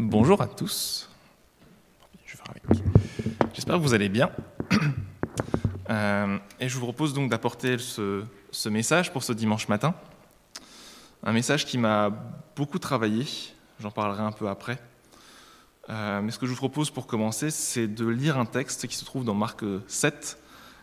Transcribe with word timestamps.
Bonjour 0.00 0.40
à 0.40 0.46
tous. 0.46 1.10
J'espère 3.52 3.74
que 3.74 3.80
vous 3.80 3.94
allez 3.94 4.08
bien. 4.08 4.30
Euh, 5.90 6.36
et 6.60 6.68
je 6.68 6.74
vous 6.74 6.82
propose 6.82 7.14
donc 7.14 7.30
d'apporter 7.30 7.78
ce, 7.78 8.68
message 8.68 9.10
pour 9.10 9.22
ce 9.24 9.32
dimanche 9.32 9.68
matin. 9.68 9.94
Un 11.22 11.32
message 11.32 11.64
qui 11.64 11.78
m'a 11.78 12.10
beaucoup 12.54 12.78
travaillé, 12.78 13.24
j'en 13.80 13.90
parlerai 13.90 14.22
un 14.22 14.32
peu 14.32 14.50
après. 14.50 14.78
Euh, 15.88 16.20
mais 16.20 16.30
ce 16.30 16.38
que 16.38 16.44
je 16.44 16.50
vous 16.50 16.58
propose 16.58 16.90
pour 16.90 17.06
commencer, 17.06 17.48
c'est 17.48 17.86
de 17.86 18.06
lire 18.06 18.36
un 18.36 18.44
texte 18.44 18.86
qui 18.86 18.96
se 18.96 19.06
trouve 19.06 19.24
dans 19.24 19.32
Marc 19.32 19.64
7, 19.86 20.38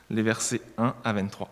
les 0.10 0.24
versets 0.24 0.62
1 0.80 0.96
à 1.04 1.14
23. 1.14 1.52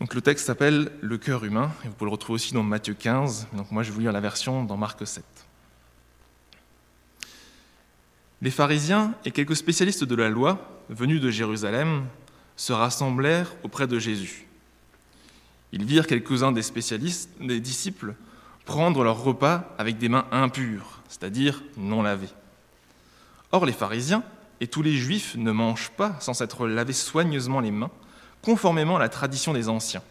Donc 0.00 0.14
le 0.14 0.22
texte 0.22 0.46
s'appelle 0.46 0.90
Le 1.02 1.18
cœur 1.18 1.44
humain, 1.44 1.70
et 1.84 1.88
vous 1.88 1.92
pouvez 1.92 2.08
le 2.08 2.12
retrouver 2.12 2.36
aussi 2.36 2.54
dans 2.54 2.62
Matthieu 2.62 2.94
15. 2.94 3.48
Donc 3.52 3.70
moi 3.70 3.82
je 3.82 3.90
vais 3.90 3.94
vous 3.94 4.00
lire 4.00 4.12
la 4.12 4.20
version 4.20 4.64
dans 4.64 4.78
Marc 4.78 5.06
7. 5.06 5.22
Les 8.40 8.50
pharisiens 8.50 9.14
et 9.26 9.30
quelques 9.30 9.56
spécialistes 9.56 10.04
de 10.04 10.14
la 10.14 10.30
loi, 10.30 10.82
venus 10.88 11.20
de 11.20 11.30
Jérusalem, 11.30 12.06
se 12.56 12.72
rassemblèrent 12.72 13.54
auprès 13.62 13.86
de 13.86 13.98
Jésus. 13.98 14.46
Ils 15.72 15.84
virent 15.84 16.06
quelques-uns 16.06 16.52
des 16.52 16.62
spécialistes, 16.62 17.30
des 17.38 17.60
disciples, 17.60 18.14
prendre 18.64 19.04
leur 19.04 19.22
repas 19.22 19.74
avec 19.76 19.98
des 19.98 20.08
mains 20.08 20.26
impures, 20.32 21.02
c'est-à-dire 21.10 21.62
non 21.76 22.00
lavées. 22.00 22.32
Or 23.52 23.66
les 23.66 23.72
pharisiens 23.72 24.22
et 24.60 24.66
tous 24.66 24.82
les 24.82 24.96
juifs 24.96 25.36
ne 25.36 25.52
mangent 25.52 25.90
pas 25.90 26.16
sans 26.20 26.32
s'être 26.32 26.66
lavés 26.66 26.94
soigneusement 26.94 27.60
les 27.60 27.70
mains 27.70 27.90
conformément 28.42 28.96
à 28.96 29.00
la 29.00 29.08
tradition 29.08 29.52
des 29.52 29.68
anciens. 29.68 30.02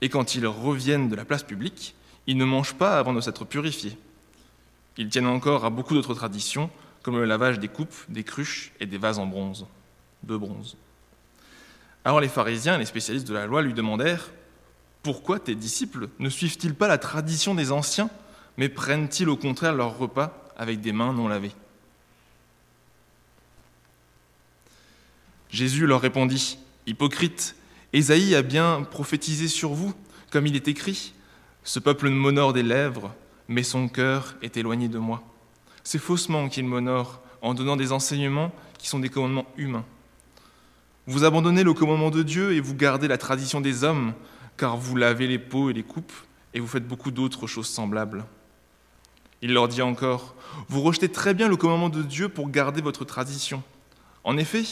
Et 0.00 0.08
quand 0.08 0.34
ils 0.34 0.46
reviennent 0.46 1.08
de 1.08 1.16
la 1.16 1.24
place 1.24 1.42
publique, 1.42 1.94
ils 2.26 2.36
ne 2.36 2.44
mangent 2.44 2.74
pas 2.74 2.98
avant 2.98 3.12
de 3.12 3.20
s'être 3.20 3.44
purifiés. 3.44 3.96
Ils 4.98 5.08
tiennent 5.08 5.26
encore 5.26 5.64
à 5.64 5.70
beaucoup 5.70 5.94
d'autres 5.94 6.14
traditions, 6.14 6.70
comme 7.02 7.16
le 7.16 7.24
lavage 7.24 7.58
des 7.58 7.68
coupes, 7.68 7.94
des 8.08 8.24
cruches 8.24 8.72
et 8.80 8.86
des 8.86 8.98
vases 8.98 9.18
en 9.18 9.26
bronze, 9.26 9.66
de 10.22 10.36
bronze. 10.36 10.76
Alors 12.04 12.20
les 12.20 12.28
pharisiens 12.28 12.76
et 12.76 12.78
les 12.78 12.86
spécialistes 12.86 13.28
de 13.28 13.34
la 13.34 13.46
loi 13.46 13.62
lui 13.62 13.74
demandèrent 13.74 14.30
Pourquoi 15.02 15.38
tes 15.38 15.54
disciples 15.54 16.08
ne 16.18 16.28
suivent-ils 16.28 16.74
pas 16.74 16.88
la 16.88 16.98
tradition 16.98 17.54
des 17.54 17.72
anciens, 17.72 18.10
mais 18.56 18.68
prennent-ils 18.68 19.28
au 19.28 19.36
contraire 19.36 19.74
leur 19.74 19.98
repas 19.98 20.52
avec 20.56 20.80
des 20.80 20.92
mains 20.92 21.12
non 21.12 21.28
lavées? 21.28 21.52
Jésus 25.50 25.86
leur 25.86 26.00
répondit 26.00 26.58
Hypocrite, 26.86 27.56
Ésaïe 27.92 28.34
a 28.34 28.42
bien 28.42 28.82
prophétisé 28.82 29.48
sur 29.48 29.70
vous, 29.70 29.92
comme 30.30 30.46
il 30.46 30.54
est 30.54 30.68
écrit 30.68 31.14
Ce 31.64 31.80
peuple 31.80 32.08
m'honore 32.10 32.52
des 32.52 32.62
lèvres, 32.62 33.14
mais 33.48 33.62
son 33.62 33.88
cœur 33.88 34.36
est 34.42 34.56
éloigné 34.56 34.88
de 34.88 34.98
moi. 34.98 35.22
C'est 35.82 35.98
faussement 35.98 36.48
qu'il 36.48 36.64
m'honore 36.64 37.20
en 37.42 37.54
donnant 37.54 37.76
des 37.76 37.92
enseignements 37.92 38.52
qui 38.78 38.88
sont 38.88 38.98
des 38.98 39.08
commandements 39.08 39.46
humains. 39.56 39.84
Vous 41.06 41.24
abandonnez 41.24 41.62
le 41.62 41.74
commandement 41.74 42.10
de 42.10 42.22
Dieu 42.22 42.52
et 42.52 42.60
vous 42.60 42.74
gardez 42.74 43.08
la 43.08 43.18
tradition 43.18 43.60
des 43.60 43.84
hommes, 43.84 44.12
car 44.56 44.76
vous 44.76 44.96
lavez 44.96 45.26
les 45.26 45.38
pots 45.38 45.70
et 45.70 45.72
les 45.72 45.82
coupes, 45.82 46.12
et 46.54 46.60
vous 46.60 46.66
faites 46.66 46.86
beaucoup 46.86 47.10
d'autres 47.10 47.46
choses 47.46 47.68
semblables. 47.68 48.24
Il 49.42 49.52
leur 49.52 49.68
dit 49.68 49.82
encore, 49.82 50.34
Vous 50.68 50.82
rejetez 50.82 51.08
très 51.08 51.34
bien 51.34 51.48
le 51.48 51.56
commandement 51.56 51.88
de 51.88 52.02
Dieu 52.02 52.28
pour 52.28 52.50
garder 52.50 52.80
votre 52.80 53.04
tradition. 53.04 53.62
En 54.24 54.36
effet, 54.38 54.64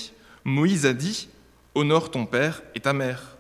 Moïse 0.45 0.87
a 0.87 0.92
dit, 0.92 1.29
Honore 1.75 2.11
ton 2.11 2.27
père 2.27 2.62
et 2.75 2.80
ta 2.80 2.92
mère. 2.92 3.36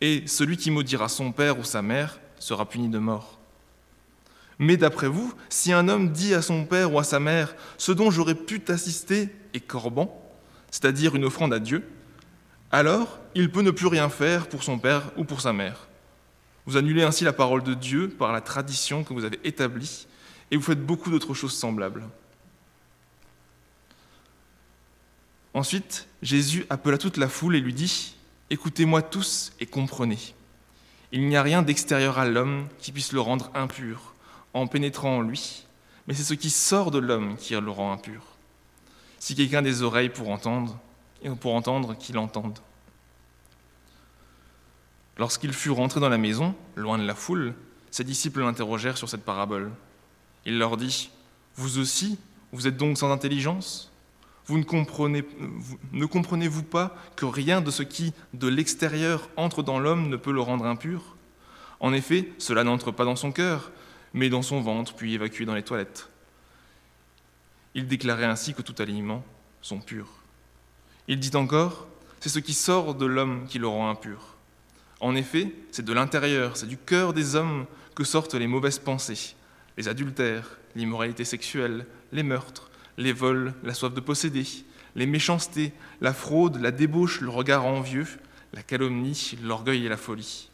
Et 0.00 0.24
celui 0.26 0.56
qui 0.56 0.70
maudira 0.70 1.08
son 1.08 1.32
père 1.32 1.58
ou 1.58 1.64
sa 1.64 1.82
mère 1.82 2.20
sera 2.38 2.68
puni 2.68 2.88
de 2.88 2.98
mort. 2.98 3.38
Mais 4.58 4.76
d'après 4.76 5.08
vous, 5.08 5.32
si 5.48 5.72
un 5.72 5.88
homme 5.88 6.12
dit 6.12 6.34
à 6.34 6.42
son 6.42 6.64
père 6.64 6.92
ou 6.92 6.98
à 6.98 7.04
sa 7.04 7.18
mère, 7.18 7.54
ce 7.78 7.92
dont 7.92 8.10
j'aurais 8.10 8.34
pu 8.34 8.60
t'assister 8.60 9.28
est 9.54 9.60
corban, 9.60 10.22
c'est-à-dire 10.70 11.16
une 11.16 11.24
offrande 11.24 11.52
à 11.52 11.58
Dieu, 11.58 11.88
alors 12.70 13.20
il 13.34 13.50
peut 13.50 13.62
ne 13.62 13.70
plus 13.70 13.86
rien 13.86 14.08
faire 14.08 14.48
pour 14.48 14.62
son 14.62 14.78
père 14.78 15.10
ou 15.16 15.24
pour 15.24 15.40
sa 15.40 15.52
mère. 15.52 15.88
Vous 16.66 16.76
annulez 16.76 17.02
ainsi 17.02 17.24
la 17.24 17.32
parole 17.32 17.62
de 17.62 17.74
Dieu 17.74 18.08
par 18.08 18.32
la 18.32 18.40
tradition 18.40 19.02
que 19.04 19.12
vous 19.12 19.24
avez 19.24 19.40
établie, 19.44 20.06
et 20.50 20.56
vous 20.56 20.62
faites 20.62 20.84
beaucoup 20.84 21.10
d'autres 21.10 21.34
choses 21.34 21.54
semblables. 21.54 22.04
Ensuite, 25.54 26.08
Jésus 26.22 26.66
appela 26.70 26.98
toute 26.98 27.16
la 27.16 27.28
foule 27.28 27.56
et 27.56 27.60
lui 27.60 27.74
dit, 27.74 28.16
Écoutez-moi 28.50 29.02
tous 29.02 29.52
et 29.60 29.66
comprenez. 29.66 30.18
Il 31.12 31.28
n'y 31.28 31.36
a 31.36 31.42
rien 31.42 31.62
d'extérieur 31.62 32.18
à 32.18 32.26
l'homme 32.26 32.68
qui 32.78 32.92
puisse 32.92 33.12
le 33.12 33.20
rendre 33.20 33.50
impur 33.54 34.14
en 34.54 34.66
pénétrant 34.66 35.18
en 35.18 35.20
lui, 35.20 35.66
mais 36.06 36.14
c'est 36.14 36.22
ce 36.22 36.34
qui 36.34 36.50
sort 36.50 36.90
de 36.90 36.98
l'homme 36.98 37.36
qui 37.36 37.54
le 37.54 37.70
rend 37.70 37.92
impur. 37.92 38.22
Si 39.18 39.34
quelqu'un 39.34 39.58
a 39.58 39.62
des 39.62 39.82
oreilles 39.82 40.08
pour 40.08 40.30
entendre, 40.30 40.78
pour 41.40 41.54
entendre 41.54 41.96
qu'il 41.96 42.18
entende. 42.18 42.58
Lorsqu'il 45.18 45.52
fut 45.52 45.70
rentré 45.70 46.00
dans 46.00 46.08
la 46.08 46.18
maison, 46.18 46.54
loin 46.76 46.98
de 46.98 47.06
la 47.06 47.14
foule, 47.14 47.54
ses 47.90 48.04
disciples 48.04 48.40
l'interrogèrent 48.40 48.96
sur 48.96 49.08
cette 49.08 49.24
parabole. 49.24 49.70
Il 50.46 50.58
leur 50.58 50.78
dit, 50.78 51.10
Vous 51.56 51.78
aussi, 51.78 52.18
vous 52.52 52.66
êtes 52.66 52.78
donc 52.78 52.96
sans 52.96 53.12
intelligence? 53.12 53.91
Vous 54.46 54.58
ne, 54.58 54.64
comprenez, 54.64 55.24
ne 55.92 56.06
comprenez-vous 56.06 56.64
pas 56.64 56.96
que 57.16 57.24
rien 57.24 57.60
de 57.60 57.70
ce 57.70 57.82
qui, 57.82 58.12
de 58.34 58.48
l'extérieur, 58.48 59.28
entre 59.36 59.62
dans 59.62 59.78
l'homme 59.78 60.08
ne 60.08 60.16
peut 60.16 60.32
le 60.32 60.40
rendre 60.40 60.66
impur? 60.66 61.16
En 61.80 61.92
effet, 61.92 62.28
cela 62.38 62.64
n'entre 62.64 62.90
pas 62.90 63.04
dans 63.04 63.16
son 63.16 63.32
cœur, 63.32 63.70
mais 64.14 64.28
dans 64.28 64.42
son 64.42 64.60
ventre, 64.60 64.94
puis 64.94 65.14
évacué 65.14 65.44
dans 65.44 65.54
les 65.54 65.62
toilettes. 65.62 66.08
Il 67.74 67.86
déclarait 67.86 68.24
ainsi 68.24 68.52
que 68.52 68.62
tout 68.62 68.74
aliment 68.78 69.24
sont 69.62 69.80
purs. 69.80 70.10
Il 71.08 71.18
dit 71.18 71.34
encore, 71.36 71.86
c'est 72.20 72.28
ce 72.28 72.38
qui 72.38 72.54
sort 72.54 72.94
de 72.94 73.06
l'homme 73.06 73.46
qui 73.48 73.58
le 73.58 73.68
rend 73.68 73.90
impur. 73.90 74.36
En 75.00 75.14
effet, 75.14 75.52
c'est 75.70 75.84
de 75.84 75.92
l'intérieur, 75.92 76.56
c'est 76.56 76.66
du 76.66 76.76
cœur 76.76 77.12
des 77.12 77.34
hommes 77.34 77.66
que 77.94 78.04
sortent 78.04 78.34
les 78.34 78.46
mauvaises 78.46 78.78
pensées, 78.78 79.34
les 79.76 79.88
adultères, 79.88 80.58
l'immoralité 80.76 81.24
sexuelle, 81.24 81.86
les 82.12 82.22
meurtres, 82.22 82.70
les 82.98 83.12
vols, 83.12 83.54
la 83.62 83.74
soif 83.74 83.92
de 83.92 84.00
posséder, 84.00 84.46
les 84.94 85.06
méchancetés, 85.06 85.72
la 86.00 86.12
fraude, 86.12 86.60
la 86.60 86.70
débauche, 86.70 87.20
le 87.20 87.30
regard 87.30 87.64
envieux, 87.64 88.06
la 88.52 88.62
calomnie, 88.62 89.36
l'orgueil 89.42 89.86
et 89.86 89.88
la 89.88 89.96
folie. 89.96 90.50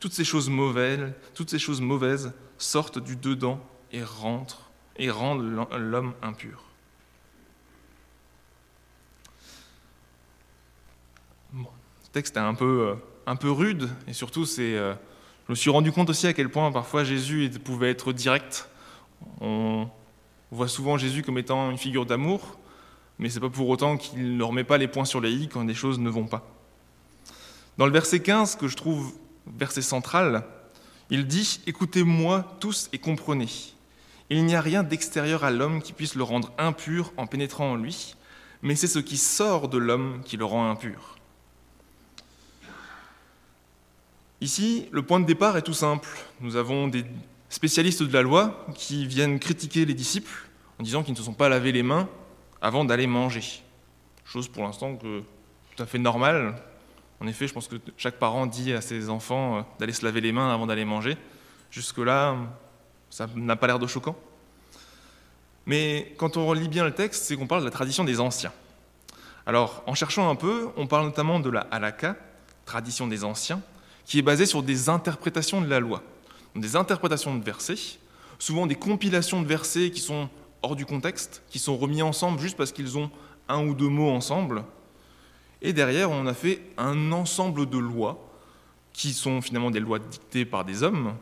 Toutes 0.00 0.12
ces 0.12 0.24
choses 0.24 0.50
mauvaises, 0.50 1.12
toutes 1.34 1.50
ces 1.50 1.58
choses 1.58 1.80
mauvaises 1.80 2.32
sortent 2.58 2.98
du 2.98 3.16
dedans 3.16 3.64
et 3.92 4.02
rentrent 4.02 4.70
et 4.96 5.10
rendent 5.10 5.66
l'homme 5.78 6.12
impur. 6.22 6.64
Ce 11.54 12.10
texte 12.12 12.36
est 12.36 12.40
un 12.40 12.54
peu, 12.54 12.88
euh, 12.88 12.94
un 13.26 13.36
peu 13.36 13.50
rude 13.50 13.88
et 14.06 14.12
surtout 14.12 14.44
c'est, 14.44 14.76
euh, 14.76 14.94
je 15.46 15.52
me 15.52 15.54
suis 15.54 15.70
rendu 15.70 15.92
compte 15.92 16.10
aussi 16.10 16.26
à 16.26 16.32
quel 16.32 16.50
point 16.50 16.70
parfois 16.72 17.04
Jésus 17.04 17.50
pouvait 17.64 17.90
être 17.90 18.12
direct. 18.12 18.68
On 20.52 20.56
voit 20.56 20.68
souvent 20.68 20.98
Jésus 20.98 21.22
comme 21.22 21.38
étant 21.38 21.70
une 21.70 21.78
figure 21.78 22.04
d'amour, 22.04 22.58
mais 23.18 23.30
ce 23.30 23.36
n'est 23.36 23.40
pas 23.40 23.48
pour 23.48 23.70
autant 23.70 23.96
qu'il 23.96 24.36
ne 24.36 24.44
remet 24.44 24.64
pas 24.64 24.76
les 24.76 24.86
points 24.86 25.06
sur 25.06 25.20
les 25.20 25.32
i 25.32 25.48
quand 25.48 25.64
des 25.64 25.74
choses 25.74 25.98
ne 25.98 26.10
vont 26.10 26.26
pas. 26.26 26.46
Dans 27.78 27.86
le 27.86 27.92
verset 27.92 28.20
15, 28.20 28.56
que 28.56 28.68
je 28.68 28.76
trouve 28.76 29.14
verset 29.46 29.80
central, 29.80 30.44
il 31.08 31.26
dit 31.26 31.60
Écoutez-moi 31.66 32.56
tous 32.60 32.90
et 32.92 32.98
comprenez. 32.98 33.48
Il 34.28 34.44
n'y 34.44 34.54
a 34.54 34.60
rien 34.60 34.82
d'extérieur 34.82 35.42
à 35.42 35.50
l'homme 35.50 35.80
qui 35.80 35.94
puisse 35.94 36.16
le 36.16 36.22
rendre 36.22 36.52
impur 36.58 37.14
en 37.16 37.26
pénétrant 37.26 37.72
en 37.72 37.76
lui, 37.76 38.14
mais 38.60 38.76
c'est 38.76 38.86
ce 38.86 38.98
qui 38.98 39.16
sort 39.16 39.68
de 39.68 39.78
l'homme 39.78 40.20
qui 40.22 40.36
le 40.36 40.44
rend 40.44 40.70
impur. 40.70 41.16
Ici, 44.42 44.86
le 44.90 45.02
point 45.02 45.20
de 45.20 45.24
départ 45.24 45.56
est 45.56 45.62
tout 45.62 45.72
simple. 45.72 46.08
Nous 46.42 46.56
avons 46.56 46.88
des 46.88 47.06
spécialistes 47.52 48.02
de 48.02 48.12
la 48.12 48.22
loi 48.22 48.66
qui 48.74 49.06
viennent 49.06 49.38
critiquer 49.38 49.84
les 49.84 49.92
disciples 49.92 50.48
en 50.80 50.82
disant 50.82 51.02
qu'ils 51.02 51.12
ne 51.12 51.18
se 51.18 51.22
sont 51.22 51.34
pas 51.34 51.50
lavés 51.50 51.70
les 51.70 51.82
mains 51.82 52.08
avant 52.62 52.84
d'aller 52.86 53.06
manger. 53.06 53.42
Chose 54.24 54.48
pour 54.48 54.62
l'instant 54.62 54.96
tout 54.96 55.82
à 55.82 55.84
fait 55.84 55.98
normale. 55.98 56.54
En 57.20 57.26
effet, 57.26 57.46
je 57.46 57.52
pense 57.52 57.68
que 57.68 57.76
chaque 57.98 58.18
parent 58.18 58.46
dit 58.46 58.72
à 58.72 58.80
ses 58.80 59.10
enfants 59.10 59.58
euh, 59.58 59.62
d'aller 59.78 59.92
se 59.92 60.04
laver 60.04 60.20
les 60.20 60.32
mains 60.32 60.52
avant 60.52 60.66
d'aller 60.66 60.86
manger. 60.86 61.16
Jusque-là, 61.70 62.36
ça 63.10 63.28
n'a 63.36 63.54
pas 63.54 63.66
l'air 63.66 63.78
de 63.78 63.86
choquant. 63.86 64.16
Mais 65.66 66.14
quand 66.16 66.36
on 66.38 66.46
relit 66.46 66.68
bien 66.68 66.84
le 66.84 66.92
texte, 66.92 67.24
c'est 67.24 67.36
qu'on 67.36 67.46
parle 67.46 67.60
de 67.60 67.66
la 67.66 67.70
tradition 67.70 68.02
des 68.02 68.18
anciens. 68.18 68.52
Alors, 69.44 69.84
en 69.86 69.94
cherchant 69.94 70.30
un 70.30 70.36
peu, 70.36 70.70
on 70.76 70.86
parle 70.86 71.04
notamment 71.04 71.38
de 71.38 71.50
la 71.50 71.60
halakha, 71.70 72.16
tradition 72.64 73.06
des 73.06 73.24
anciens, 73.24 73.60
qui 74.04 74.18
est 74.18 74.22
basée 74.22 74.46
sur 74.46 74.62
des 74.62 74.88
interprétations 74.88 75.60
de 75.60 75.68
la 75.68 75.80
loi 75.80 76.02
des 76.54 76.76
interprétations 76.76 77.36
de 77.36 77.44
versets, 77.44 77.98
souvent 78.38 78.66
des 78.66 78.74
compilations 78.74 79.42
de 79.42 79.46
versets 79.46 79.90
qui 79.90 80.00
sont 80.00 80.28
hors 80.62 80.76
du 80.76 80.86
contexte, 80.86 81.42
qui 81.48 81.58
sont 81.58 81.76
remis 81.76 82.02
ensemble 82.02 82.40
juste 82.40 82.56
parce 82.56 82.72
qu'ils 82.72 82.98
ont 82.98 83.10
un 83.48 83.66
ou 83.66 83.74
deux 83.74 83.88
mots 83.88 84.10
ensemble. 84.10 84.64
Et 85.60 85.72
derrière, 85.72 86.10
on 86.10 86.26
a 86.26 86.34
fait 86.34 86.62
un 86.76 87.12
ensemble 87.12 87.68
de 87.68 87.78
lois 87.78 88.28
qui 88.92 89.12
sont 89.12 89.40
finalement 89.40 89.70
des 89.70 89.80
lois 89.80 89.98
dictées 89.98 90.44
par 90.44 90.64
des 90.64 90.82
hommes, 90.82 91.14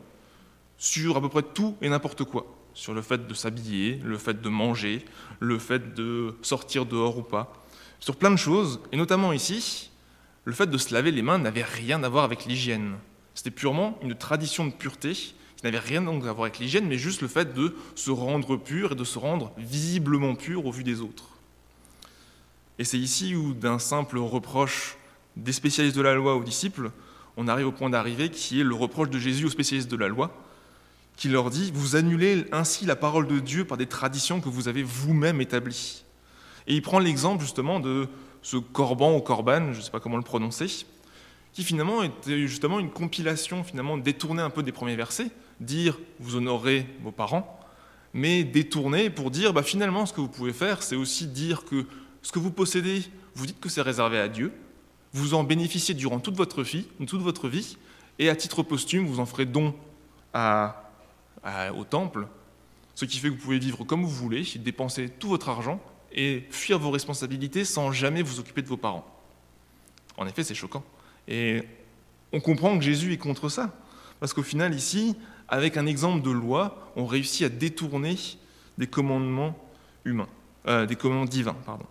sur 0.77 1.15
à 1.15 1.21
peu 1.21 1.29
près 1.29 1.43
tout 1.43 1.77
et 1.81 1.89
n'importe 1.89 2.23
quoi, 2.23 2.45
sur 2.73 2.93
le 2.93 3.01
fait 3.01 3.27
de 3.27 3.33
s'habiller, 3.33 3.99
le 4.03 4.17
fait 4.17 4.41
de 4.41 4.49
manger, 4.49 5.05
le 5.39 5.59
fait 5.59 5.93
de 5.93 6.35
sortir 6.41 6.85
dehors 6.85 7.17
ou 7.17 7.21
pas, 7.21 7.53
sur 7.99 8.15
plein 8.15 8.31
de 8.31 8.35
choses, 8.35 8.81
et 8.91 8.97
notamment 8.97 9.31
ici, 9.31 9.91
le 10.43 10.53
fait 10.53 10.67
de 10.67 10.77
se 10.77 10.93
laver 10.93 11.11
les 11.11 11.21
mains 11.21 11.37
n'avait 11.37 11.63
rien 11.63 12.03
à 12.03 12.09
voir 12.09 12.23
avec 12.23 12.45
l'hygiène. 12.45 12.95
C'était 13.35 13.51
purement 13.51 13.97
une 14.01 14.15
tradition 14.15 14.65
de 14.65 14.71
pureté 14.71 15.13
qui 15.13 15.35
n'avait 15.63 15.79
rien 15.79 16.05
à 16.07 16.33
voir 16.33 16.41
avec 16.41 16.59
l'hygiène, 16.59 16.87
mais 16.87 16.97
juste 16.97 17.21
le 17.21 17.27
fait 17.27 17.53
de 17.53 17.75
se 17.95 18.11
rendre 18.11 18.57
pur 18.57 18.93
et 18.93 18.95
de 18.95 19.03
se 19.03 19.19
rendre 19.19 19.51
visiblement 19.57 20.35
pur 20.35 20.65
au 20.65 20.71
vu 20.71 20.83
des 20.83 21.01
autres. 21.01 21.29
Et 22.79 22.83
c'est 22.83 22.97
ici 22.97 23.35
où, 23.35 23.53
d'un 23.53 23.77
simple 23.77 24.17
reproche 24.17 24.97
des 25.37 25.53
spécialistes 25.53 25.95
de 25.95 26.01
la 26.01 26.15
loi 26.15 26.35
aux 26.35 26.43
disciples, 26.43 26.91
on 27.37 27.47
arrive 27.47 27.67
au 27.67 27.71
point 27.71 27.89
d'arrivée 27.89 28.29
qui 28.29 28.59
est 28.59 28.63
le 28.63 28.75
reproche 28.75 29.09
de 29.09 29.19
Jésus 29.19 29.45
aux 29.45 29.49
spécialistes 29.49 29.89
de 29.89 29.97
la 29.97 30.07
loi, 30.07 30.35
qui 31.15 31.29
leur 31.29 31.49
dit 31.49 31.71
Vous 31.73 31.95
annulez 31.95 32.45
ainsi 32.51 32.85
la 32.85 32.95
parole 32.95 33.27
de 33.27 33.39
Dieu 33.39 33.65
par 33.65 33.77
des 33.77 33.85
traditions 33.85 34.41
que 34.41 34.49
vous 34.49 34.67
avez 34.67 34.83
vous-même 34.83 35.41
établies. 35.41 36.03
Et 36.67 36.73
il 36.73 36.81
prend 36.81 36.99
l'exemple 36.99 37.43
justement 37.43 37.79
de 37.79 38.07
ce 38.41 38.57
corban 38.57 39.15
ou 39.15 39.21
corban, 39.21 39.73
je 39.73 39.77
ne 39.77 39.83
sais 39.83 39.91
pas 39.91 39.99
comment 39.99 40.17
le 40.17 40.23
prononcer, 40.23 40.85
qui 41.53 41.63
finalement 41.63 42.03
était 42.03 42.47
justement 42.47 42.79
une 42.79 42.89
compilation 42.89 43.63
finalement 43.63 43.97
détournée 43.97 44.41
un 44.41 44.49
peu 44.49 44.63
des 44.63 44.71
premiers 44.71 44.95
versets, 44.95 45.29
dire 45.59 45.99
vous 46.19 46.35
honorez 46.35 46.87
vos 47.03 47.11
parents, 47.11 47.59
mais 48.13 48.43
détourner 48.43 49.09
pour 49.09 49.31
dire 49.31 49.53
bah, 49.53 49.63
finalement 49.63 50.05
ce 50.05 50.13
que 50.13 50.21
vous 50.21 50.29
pouvez 50.29 50.53
faire, 50.53 50.83
c'est 50.83 50.95
aussi 50.95 51.27
dire 51.27 51.65
que 51.65 51.85
ce 52.21 52.31
que 52.31 52.39
vous 52.39 52.51
possédez, 52.51 53.03
vous 53.35 53.45
dites 53.45 53.59
que 53.59 53.69
c'est 53.69 53.81
réservé 53.81 54.19
à 54.19 54.27
Dieu, 54.27 54.53
vous 55.13 55.33
en 55.33 55.43
bénéficiez 55.43 55.93
durant 55.93 56.19
toute 56.19 56.35
votre 56.35 56.63
vie, 56.63 56.87
toute 57.07 57.21
votre 57.21 57.49
vie, 57.49 57.77
et 58.19 58.29
à 58.29 58.35
titre 58.35 58.63
posthume, 58.63 59.05
vous 59.05 59.19
en 59.19 59.25
ferez 59.25 59.45
don 59.45 59.75
au 60.33 61.83
temple, 61.83 62.27
ce 62.95 63.05
qui 63.05 63.17
fait 63.17 63.29
que 63.29 63.33
vous 63.33 63.39
pouvez 63.39 63.59
vivre 63.59 63.83
comme 63.83 64.03
vous 64.03 64.09
voulez, 64.09 64.45
dépenser 64.59 65.09
tout 65.09 65.29
votre 65.29 65.49
argent, 65.49 65.81
et 66.13 66.45
fuir 66.49 66.77
vos 66.77 66.91
responsabilités 66.91 67.65
sans 67.65 67.91
jamais 67.91 68.21
vous 68.21 68.39
occuper 68.39 68.61
de 68.61 68.67
vos 68.67 68.77
parents. 68.77 69.05
En 70.17 70.27
effet, 70.27 70.43
c'est 70.43 70.55
choquant. 70.55 70.83
Et 71.31 71.63
on 72.33 72.41
comprend 72.41 72.77
que 72.77 72.83
Jésus 72.83 73.13
est 73.13 73.17
contre 73.17 73.47
ça. 73.47 73.73
Parce 74.19 74.33
qu'au 74.33 74.43
final, 74.43 74.75
ici, 74.75 75.15
avec 75.47 75.77
un 75.77 75.85
exemple 75.85 76.21
de 76.21 76.29
loi, 76.29 76.91
on 76.97 77.05
réussit 77.05 77.45
à 77.45 77.49
détourner 77.49 78.17
des 78.77 78.87
commandements 78.87 79.57
humains, 80.03 80.27
euh, 80.67 80.85
des 80.85 80.97
commandements 80.97 81.25
divins. 81.25 81.55
Pardon. 81.65 81.85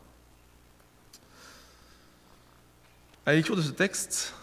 À 3.25 3.33
la 3.33 3.41
de 3.41 3.63
ce 3.63 3.71
texte, 3.71 4.35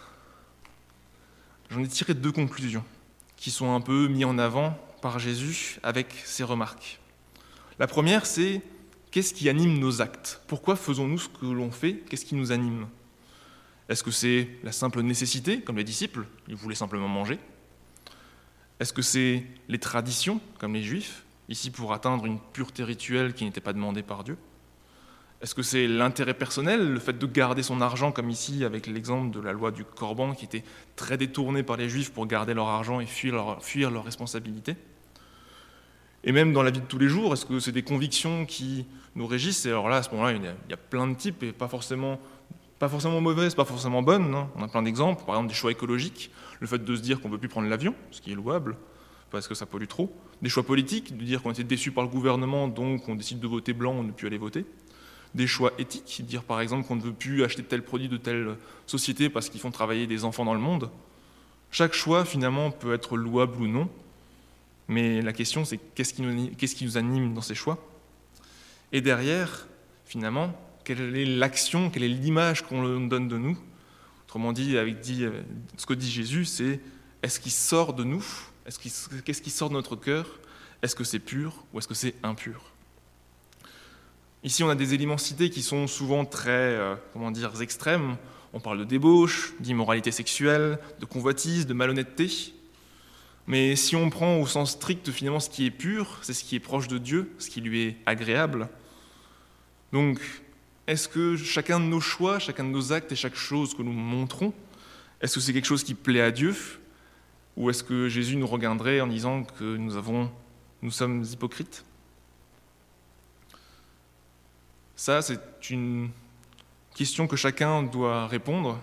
j'en 1.70 1.80
ai 1.80 1.88
tiré 1.88 2.14
deux 2.14 2.32
conclusions 2.32 2.84
qui 3.36 3.52
sont 3.52 3.72
un 3.72 3.80
peu 3.80 4.08
mises 4.08 4.24
en 4.24 4.36
avant 4.36 4.76
par 5.00 5.20
Jésus 5.20 5.78
avec 5.84 6.12
ses 6.24 6.42
remarques. 6.42 6.98
La 7.78 7.86
première, 7.86 8.26
c'est 8.26 8.62
qu'est-ce 9.12 9.32
qui 9.32 9.48
anime 9.48 9.78
nos 9.78 10.02
actes? 10.02 10.40
Pourquoi 10.48 10.74
faisons-nous 10.74 11.18
ce 11.18 11.28
que 11.28 11.46
l'on 11.46 11.70
fait? 11.70 11.98
Qu'est-ce 12.08 12.24
qui 12.24 12.34
nous 12.34 12.50
anime? 12.50 12.88
Est-ce 13.88 14.02
que 14.02 14.10
c'est 14.10 14.48
la 14.62 14.72
simple 14.72 15.00
nécessité, 15.00 15.60
comme 15.60 15.76
les 15.76 15.84
disciples, 15.84 16.26
ils 16.46 16.56
voulaient 16.56 16.74
simplement 16.74 17.08
manger? 17.08 17.38
Est-ce 18.80 18.92
que 18.92 19.02
c'est 19.02 19.44
les 19.68 19.78
traditions, 19.78 20.40
comme 20.58 20.74
les 20.74 20.82
juifs, 20.82 21.24
ici 21.48 21.70
pour 21.70 21.92
atteindre 21.92 22.26
une 22.26 22.38
pureté 22.38 22.84
rituelle 22.84 23.32
qui 23.32 23.44
n'était 23.44 23.60
pas 23.60 23.72
demandée 23.72 24.02
par 24.02 24.24
Dieu? 24.24 24.36
Est-ce 25.40 25.54
que 25.54 25.62
c'est 25.62 25.86
l'intérêt 25.86 26.34
personnel, 26.34 26.92
le 26.92 26.98
fait 26.98 27.16
de 27.16 27.26
garder 27.26 27.62
son 27.62 27.80
argent, 27.80 28.12
comme 28.12 28.28
ici 28.28 28.64
avec 28.64 28.86
l'exemple 28.86 29.34
de 29.34 29.40
la 29.40 29.52
loi 29.52 29.70
du 29.70 29.84
Corban, 29.84 30.34
qui 30.34 30.44
était 30.44 30.64
très 30.96 31.16
détournée 31.16 31.62
par 31.62 31.76
les 31.76 31.88
juifs 31.88 32.10
pour 32.10 32.26
garder 32.26 32.54
leur 32.54 32.68
argent 32.68 33.00
et 33.00 33.06
fuir 33.06 33.34
leurs 33.90 34.04
responsabilités 34.04 34.76
et 36.24 36.32
même 36.32 36.52
dans 36.52 36.62
la 36.62 36.70
vie 36.70 36.80
de 36.80 36.86
tous 36.86 36.98
les 36.98 37.08
jours, 37.08 37.32
est-ce 37.32 37.46
que 37.46 37.60
c'est 37.60 37.72
des 37.72 37.82
convictions 37.82 38.44
qui 38.44 38.86
nous 39.14 39.26
régissent? 39.26 39.64
Et 39.66 39.70
alors 39.70 39.88
là, 39.88 39.98
à 39.98 40.02
ce 40.02 40.10
moment-là, 40.10 40.32
il, 40.32 40.42
y 40.70 40.72
a 40.72 40.76
plein 40.76 41.06
de 41.06 41.14
types, 41.14 41.42
et 41.42 41.52
pas 41.52 41.68
forcément, 41.68 42.20
pas 42.78 42.88
forcément 42.88 43.20
mauvaises, 43.20 43.54
pas 43.54 43.64
forcément 43.64 44.02
bonnes. 44.02 44.34
Hein. 44.34 44.48
On 44.56 44.62
a 44.62 44.68
plein 44.68 44.82
d'exemples. 44.82 45.24
Par 45.24 45.34
exemple, 45.34 45.48
des 45.48 45.54
choix 45.54 45.72
écologiques, 45.72 46.30
le 46.60 46.66
fait 46.66 46.84
de 46.84 46.96
se 46.96 47.02
dire 47.02 47.20
qu'on 47.20 47.28
ne 47.28 47.34
peut 47.34 47.38
plus 47.38 47.48
prendre 47.48 47.68
l'avion, 47.68 47.94
ce 48.10 48.20
qui 48.20 48.32
est 48.32 48.34
louable, 48.34 48.76
parce 49.30 49.48
que 49.48 49.54
ça 49.54 49.66
pollue 49.66 49.86
trop. 49.86 50.14
Des 50.42 50.48
choix 50.48 50.62
politiques, 50.62 51.16
de 51.16 51.24
dire 51.24 51.42
qu'on 51.42 51.50
était 51.50 51.64
déçu 51.64 51.90
par 51.90 52.04
le 52.04 52.10
gouvernement, 52.10 52.68
donc 52.68 53.08
on 53.08 53.14
décide 53.14 53.40
de 53.40 53.46
voter 53.46 53.72
blanc, 53.72 53.92
on 53.92 54.02
ne 54.02 54.08
peut 54.08 54.14
plus 54.14 54.26
aller 54.28 54.38
voter. 54.38 54.64
Des 55.34 55.46
choix 55.46 55.72
éthiques, 55.78 56.24
dire 56.24 56.42
par 56.42 56.60
exemple 56.60 56.86
qu'on 56.86 56.96
ne 56.96 57.02
veut 57.02 57.12
plus 57.12 57.44
acheter 57.44 57.62
tel 57.62 57.82
produit 57.82 58.08
de 58.08 58.16
telle 58.16 58.56
société 58.86 59.28
parce 59.28 59.48
qu'ils 59.50 59.60
font 59.60 59.70
travailler 59.70 60.06
des 60.06 60.24
enfants 60.24 60.44
dans 60.44 60.54
le 60.54 60.60
monde. 60.60 60.90
Chaque 61.70 61.92
choix, 61.92 62.24
finalement, 62.24 62.70
peut 62.70 62.94
être 62.94 63.16
louable 63.16 63.60
ou 63.60 63.66
non, 63.66 63.90
mais 64.88 65.20
la 65.20 65.34
question, 65.34 65.66
c'est 65.66 65.76
qu'est-ce 65.94 66.14
qui, 66.14 66.22
nous, 66.84 66.96
anime 66.96 67.34
dans 67.34 67.42
ces 67.42 67.54
choix? 67.54 67.78
Et 68.90 69.02
derrière, 69.02 69.68
finalement, 70.06 70.54
quelle 70.88 71.14
est 71.16 71.26
l'action, 71.26 71.90
quelle 71.90 72.04
est 72.04 72.08
l'image 72.08 72.62
qu'on 72.62 73.00
donne 73.00 73.28
de 73.28 73.36
nous 73.36 73.58
Autrement 74.24 74.54
dit, 74.54 74.78
avec 74.78 75.00
dit, 75.00 75.26
ce 75.76 75.84
que 75.84 75.92
dit 75.92 76.10
Jésus, 76.10 76.46
c'est 76.46 76.80
est-ce 77.22 77.38
qu'il 77.40 77.52
sort 77.52 77.92
de 77.92 78.04
nous? 78.04 78.24
Qu'est-ce 78.64 79.42
qui 79.42 79.50
sort 79.50 79.68
de 79.68 79.74
notre 79.74 79.96
cœur? 79.96 80.40
Est-ce 80.80 80.96
que 80.96 81.04
c'est 81.04 81.18
pur 81.18 81.66
ou 81.74 81.78
est-ce 81.78 81.88
que 81.88 81.92
c'est 81.92 82.14
impur? 82.22 82.72
Ici, 84.42 84.64
on 84.64 84.70
a 84.70 84.74
des 84.74 84.94
éléments 84.94 85.18
cités 85.18 85.50
qui 85.50 85.60
sont 85.62 85.86
souvent 85.86 86.24
très, 86.24 86.50
euh, 86.50 86.94
comment 87.12 87.30
dire, 87.30 87.60
extrêmes. 87.60 88.16
On 88.54 88.60
parle 88.60 88.78
de 88.78 88.84
débauche, 88.84 89.52
d'immoralité 89.60 90.10
sexuelle, 90.10 90.78
de 91.00 91.04
convoitise, 91.04 91.66
de 91.66 91.74
malhonnêteté. 91.74 92.54
Mais 93.46 93.76
si 93.76 93.94
on 93.94 94.08
prend 94.08 94.38
au 94.38 94.46
sens 94.46 94.70
strict 94.70 95.10
finalement 95.10 95.40
ce 95.40 95.50
qui 95.50 95.66
est 95.66 95.70
pur, 95.70 96.18
c'est 96.22 96.32
ce 96.32 96.44
qui 96.44 96.56
est 96.56 96.60
proche 96.60 96.88
de 96.88 96.96
Dieu, 96.96 97.30
ce 97.38 97.50
qui 97.50 97.60
lui 97.60 97.82
est 97.82 97.96
agréable. 98.06 98.70
Donc, 99.92 100.18
est-ce 100.88 101.06
que 101.06 101.36
chacun 101.36 101.78
de 101.78 101.84
nos 101.84 102.00
choix, 102.00 102.38
chacun 102.38 102.64
de 102.64 102.70
nos 102.70 102.94
actes 102.94 103.12
et 103.12 103.16
chaque 103.16 103.36
chose 103.36 103.74
que 103.76 103.82
nous 103.82 103.92
montrons, 103.92 104.54
est-ce 105.20 105.34
que 105.34 105.40
c'est 105.40 105.52
quelque 105.52 105.66
chose 105.66 105.84
qui 105.84 105.92
plaît 105.92 106.22
à 106.22 106.30
Dieu 106.30 106.56
Ou 107.58 107.68
est-ce 107.68 107.84
que 107.84 108.08
Jésus 108.08 108.36
nous 108.36 108.46
regarderait 108.46 109.02
en 109.02 109.06
disant 109.06 109.44
que 109.44 109.76
nous, 109.76 110.90
sommes 110.90 111.24
hypocrites? 111.30 111.84
Ça, 114.96 115.20
c'est 115.20 115.68
une 115.68 116.08
question 116.94 117.26
que 117.26 117.36
chacun 117.36 117.82
doit 117.82 118.26
répondre. 118.26 118.80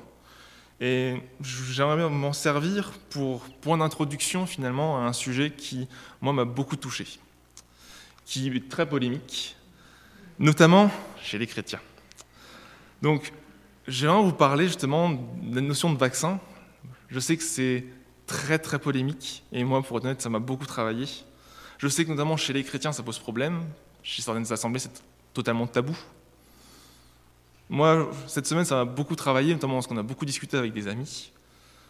Et 0.80 1.16
j'aimerais 1.42 1.96
bien 1.96 2.10
m'en 2.10 2.34
servir 2.34 2.92
pour 3.10 3.46
point 3.62 3.80
d'introduction 3.80 4.46
finalement 4.46 5.00
à 5.00 5.08
un 5.08 5.14
sujet 5.14 5.50
qui, 5.50 5.88
moi, 6.22 6.34
m'a 6.34 6.46
beaucoup 6.46 6.76
touché, 6.76 7.08
qui 8.26 8.48
est 8.50 8.70
très 8.70 8.88
polémique, 8.88 9.56
notamment 10.38 10.92
chez 11.20 11.40
les 11.40 11.48
chrétiens. 11.48 11.80
Donc, 13.02 13.32
j'aimerais 13.88 14.24
vous 14.24 14.34
parler 14.34 14.68
justement 14.68 15.12
de 15.12 15.56
la 15.56 15.62
notion 15.62 15.92
de 15.92 15.98
vaccin. 15.98 16.40
Je 17.10 17.20
sais 17.20 17.38
que 17.38 17.44
c'est 17.44 17.86
très 18.26 18.58
très 18.58 18.80
polémique, 18.80 19.44
et 19.52 19.64
moi, 19.64 19.82
pour 19.84 19.98
être 19.98 20.06
honnête, 20.06 20.22
ça 20.22 20.30
m'a 20.30 20.40
beaucoup 20.40 20.66
travaillé. 20.66 21.06
Je 21.78 21.88
sais 21.88 22.06
que 22.06 22.10
notamment 22.10 22.38
chez 22.38 22.54
les 22.54 22.64
chrétiens, 22.64 22.92
ça 22.92 23.04
pose 23.04 23.20
problème. 23.20 23.62
Chez 24.02 24.22
certaines 24.22 24.52
assemblées, 24.52 24.80
c'est 24.80 25.04
totalement 25.34 25.68
tabou. 25.68 25.98
Moi, 27.70 28.10
cette 28.28 28.48
semaine, 28.48 28.66
ça 28.66 28.76
m'a 28.76 28.86
beaucoup 28.86 29.16
travaillé, 29.16 29.54
notamment 29.54 29.76
parce 29.76 29.88
qu'on 29.88 29.98
a 29.98 30.04
beaucoup 30.04 30.26
discuté 30.26 30.58
avec 30.58 30.74
des 30.74 30.88
amis. 30.88 31.32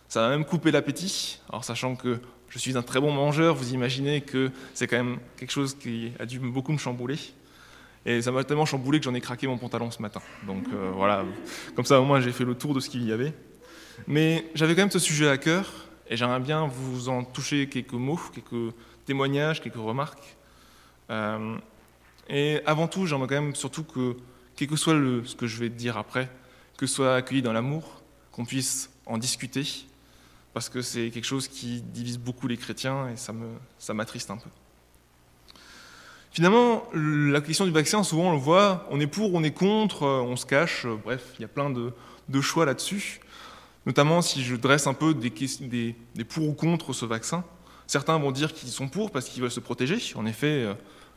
Ça 0.08 0.22
m'a 0.22 0.30
même 0.30 0.46
coupé 0.46 0.72
l'appétit. 0.72 1.40
Alors, 1.50 1.64
sachant 1.64 1.96
que 1.96 2.20
je 2.50 2.60
suis 2.60 2.78
un 2.78 2.82
très 2.82 3.00
bon 3.00 3.12
mangeur, 3.12 3.56
vous 3.56 3.74
imaginez 3.74 4.22
que 4.22 4.52
c'est 4.74 4.88
quand 4.88 4.98
même 4.98 5.20
quelque 5.38 5.52
chose 5.52 5.76
qui 5.76 6.12
a 6.20 6.26
dû 6.26 6.40
beaucoup 6.40 6.72
me 6.72 6.78
chambouler. 6.78 7.20
Et 8.06 8.22
ça 8.22 8.32
m'a 8.32 8.44
tellement 8.44 8.66
chamboulé 8.66 9.00
que 9.00 9.06
j'en 9.06 9.14
ai 9.16 9.22
craqué 9.22 9.48
mon 9.48 9.58
pantalon 9.58 9.90
ce 9.90 10.02
matin. 10.02 10.22
Donc 10.46 10.66
euh, 10.74 10.92
voilà, 10.94 11.26
comme 11.76 11.86
ça 11.86 12.00
au 12.00 12.06
moins 12.06 12.22
j'ai 12.22 12.32
fait 12.32 12.46
le 12.46 12.56
tour 12.56 12.74
de 12.74 12.80
ce 12.80 12.90
qu'il 12.90 13.04
y 13.04 13.12
avait. 13.12 13.34
Mais 14.08 14.46
j'avais 14.54 14.76
quand 14.76 14.82
même 14.82 14.92
ce 14.92 15.00
sujet 15.00 15.28
à 15.28 15.38
cœur 15.38 15.72
et 16.08 16.18
j'aimerais 16.18 16.40
bien 16.40 16.68
vous 16.68 17.10
en 17.10 17.24
toucher 17.24 17.68
quelques 17.68 17.94
mots, 17.94 18.20
quelques 18.34 18.74
témoignages, 19.06 19.62
quelques 19.62 19.76
remarques. 19.76 20.38
Euh, 21.10 21.58
et 22.30 22.62
avant 22.66 22.88
tout, 22.88 23.06
j'aimerais 23.06 23.28
quand 23.28 23.42
même 23.42 23.56
surtout 23.56 23.84
que 23.84 24.16
quel 24.56 24.68
que 24.68 24.76
soit 24.76 24.94
ce 24.94 25.36
que 25.36 25.48
je 25.48 25.60
vais 25.60 25.70
dire 25.70 25.98
après, 25.98 26.30
que 26.78 26.86
ce 26.86 26.96
soit 26.96 27.16
accueilli 27.16 27.42
dans 27.42 27.54
l'amour, 27.54 28.02
qu'on 28.32 28.46
puisse 28.46 28.90
en 29.06 29.18
discuter, 29.18 29.66
parce 30.54 30.70
que 30.70 30.82
c'est 30.82 31.10
quelque 31.10 31.26
chose 31.26 31.48
qui 31.48 31.82
divise 31.82 32.18
beaucoup 32.18 32.48
les 32.48 32.58
chrétiens 32.58 33.10
et 33.10 33.18
ça, 33.18 33.34
me, 33.34 33.48
ça 33.78 33.94
m'attriste 33.94 34.32
un 34.32 34.38
peu. 34.38 34.50
Finalement, 36.36 36.84
la 36.94 37.40
question 37.40 37.64
du 37.64 37.72
vaccin, 37.72 38.04
souvent 38.04 38.24
on 38.24 38.34
le 38.34 38.38
voit, 38.38 38.86
on 38.92 39.00
est 39.00 39.08
pour, 39.08 39.34
on 39.34 39.42
est 39.42 39.54
contre, 39.54 40.04
on 40.04 40.36
se 40.36 40.46
cache, 40.46 40.86
bref, 40.86 41.32
il 41.40 41.44
y 41.44 41.46
a 41.46 41.48
plein 41.48 41.70
de, 41.70 42.42
choix 42.42 42.66
là-dessus. 42.66 43.22
Notamment 43.86 44.22
si 44.22 44.44
je 44.44 44.58
dresse 44.58 44.86
un 44.86 44.94
peu 44.94 45.14
des, 45.14 45.32
des, 45.62 46.24
pour 46.26 46.50
ou 46.50 46.52
contre 46.52 46.92
ce 46.92 47.06
vaccin. 47.06 47.46
Certains 47.88 48.18
vont 48.20 48.34
dire 48.34 48.54
qu'ils 48.54 48.68
sont 48.68 48.90
pour 48.90 49.12
parce 49.12 49.30
qu'ils 49.30 49.44
veulent 49.44 49.50
se 49.50 49.62
protéger. 49.62 49.98
En 50.16 50.26
effet, 50.26 50.68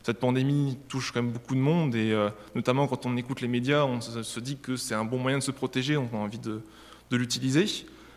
cette 0.04 0.20
pandémie 0.20 0.78
touche 0.86 1.10
quand 1.10 1.20
même 1.20 1.32
beaucoup 1.32 1.56
de 1.56 1.60
monde 1.60 1.96
et 1.96 2.12
euh, 2.12 2.30
notamment 2.54 2.86
quand 2.86 3.04
on 3.04 3.16
écoute 3.16 3.40
les 3.40 3.48
médias, 3.48 3.86
on 3.86 4.00
se, 4.00 4.38
dit 4.38 4.56
que 4.56 4.76
c'est 4.76 4.94
un 4.94 5.04
bon 5.04 5.18
moyen 5.18 5.38
de 5.38 5.42
se 5.42 5.50
protéger, 5.50 5.96
on 5.96 6.08
a 6.12 6.16
envie 6.16 6.38
de, 6.38 6.62
l'utiliser. 7.10 7.64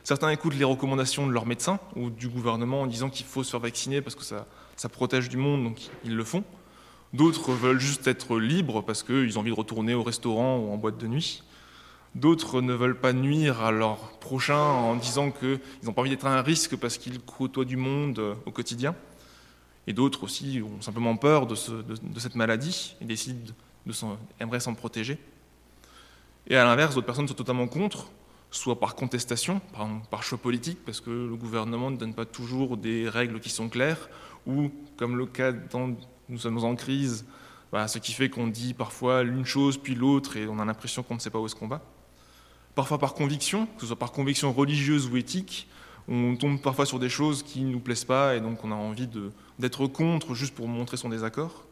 Certains 0.03 0.29
écoutent 0.29 0.53
les 0.55 0.65
recommandations 0.65 1.25
de 1.25 1.31
leurs 1.31 1.47
médecins 1.47 1.79
ou 1.95 2.11
du 2.11 2.27
gouvernement 2.27 2.81
en 2.81 2.85
disant 2.85 3.09
qu'il 3.09 3.25
faut 3.25 3.43
se 3.43 3.49
faire 3.49 3.59
vacciner 3.59 4.01
parce 4.01 4.15
que 4.15 4.23
ça 4.23 4.89
protège 4.89 5.29
du 5.29 5.37
monde, 5.37 5.63
donc 5.63 5.79
ils 6.05 6.15
le 6.15 6.23
font. 6.23 6.43
D'autres 7.13 7.51
veulent 7.51 7.79
juste 7.79 8.07
être 8.07 8.39
libres 8.39 8.81
parce 8.81 9.03
qu'ils 9.03 9.37
ont 9.37 9.41
envie 9.41 9.51
de 9.51 9.55
retourner 9.55 9.93
au 9.93 10.03
restaurant 10.03 10.57
ou 10.57 10.71
en 10.71 10.77
boîte 10.77 10.97
de 10.97 11.07
nuit. 11.07 11.43
D'autres 12.15 12.61
ne 12.61 12.73
veulent 12.73 12.99
pas 12.99 13.13
nuire 13.13 13.61
à 13.61 13.71
leur 13.71 14.17
prochain 14.19 14.59
en 14.59 14.95
disant 14.95 15.31
qu'ils 15.31 15.59
n'ont 15.83 15.93
pas 15.93 16.01
envie 16.01 16.09
d'être 16.09 16.25
un 16.25 16.41
risque 16.41 16.75
parce 16.75 16.97
qu'ils 16.97 17.19
côtoient 17.19 17.65
du 17.65 17.77
monde 17.77 18.37
au 18.45 18.51
quotidien. 18.51 18.95
Et 19.87 19.93
d'autres 19.93 20.23
aussi 20.23 20.61
ont 20.61 20.81
simplement 20.81 21.15
peur 21.15 21.47
de, 21.47 21.55
cette 21.55 22.35
maladie 22.35 22.95
et 23.01 23.05
décident 23.05 23.53
de 23.85 23.93
aimeraient 24.39 24.59
s'en 24.59 24.73
protéger. 24.73 25.17
Et 26.47 26.55
à 26.55 26.63
l'inverse, 26.63 26.95
d'autres 26.95 27.07
personnes 27.07 27.27
sont 27.27 27.33
totalement 27.33 27.67
contre, 27.67 28.07
soit 28.51 28.79
par 28.79 28.95
contestation, 28.95 29.61
par, 30.09 30.23
choix 30.23 30.37
politique, 30.37 30.79
parce 30.85 31.01
que 31.01 31.09
le 31.09 31.35
gouvernement 31.35 31.91
ne 31.91 31.97
donne 31.97 32.13
pas 32.13 32.25
toujours 32.25 32.77
des 32.77 33.09
règles 33.09 33.39
qui 33.39 33.49
sont 33.49 33.69
claires, 33.69 34.09
ou 34.45 34.71
comme 34.97 35.17
le 35.17 35.25
cas 35.25 35.51
dans 35.51 35.95
nous 36.31 36.39
sommes 36.39 36.63
en 36.63 36.75
crise, 36.75 37.25
ce 37.73 37.97
qui 37.99 38.13
fait 38.13 38.29
qu'on 38.29 38.47
dit 38.47 38.73
parfois 38.73 39.23
l'une 39.23 39.45
chose 39.45 39.77
puis 39.77 39.95
l'autre 39.95 40.37
et 40.37 40.47
on 40.47 40.59
a 40.59 40.65
l'impression 40.65 41.03
qu'on 41.03 41.15
ne 41.15 41.19
sait 41.19 41.29
pas 41.29 41.39
où 41.39 41.45
est-ce 41.45 41.55
qu'on 41.55 41.67
va. 41.67 41.81
Parfois 42.73 42.97
par 42.97 43.13
conviction, 43.13 43.65
que 43.65 43.81
ce 43.81 43.87
soit 43.87 43.99
par 43.99 44.13
conviction 44.13 44.51
religieuse 44.53 45.07
ou 45.07 45.17
éthique, 45.17 45.67
on 46.07 46.35
tombe 46.37 46.61
parfois 46.61 46.85
sur 46.85 46.99
des 46.99 47.09
choses 47.09 47.43
qui 47.43 47.61
ne 47.61 47.71
nous 47.71 47.79
plaisent 47.79 48.05
pas 48.05 48.35
et 48.35 48.39
donc 48.39 48.63
on 48.63 48.71
a 48.71 48.75
envie 48.75 49.09
d'être 49.59 49.87
contre 49.87 50.33
juste 50.33 50.55
pour 50.55 50.67
montrer 50.67 50.95
son 50.95 51.09
désaccord. 51.09 51.65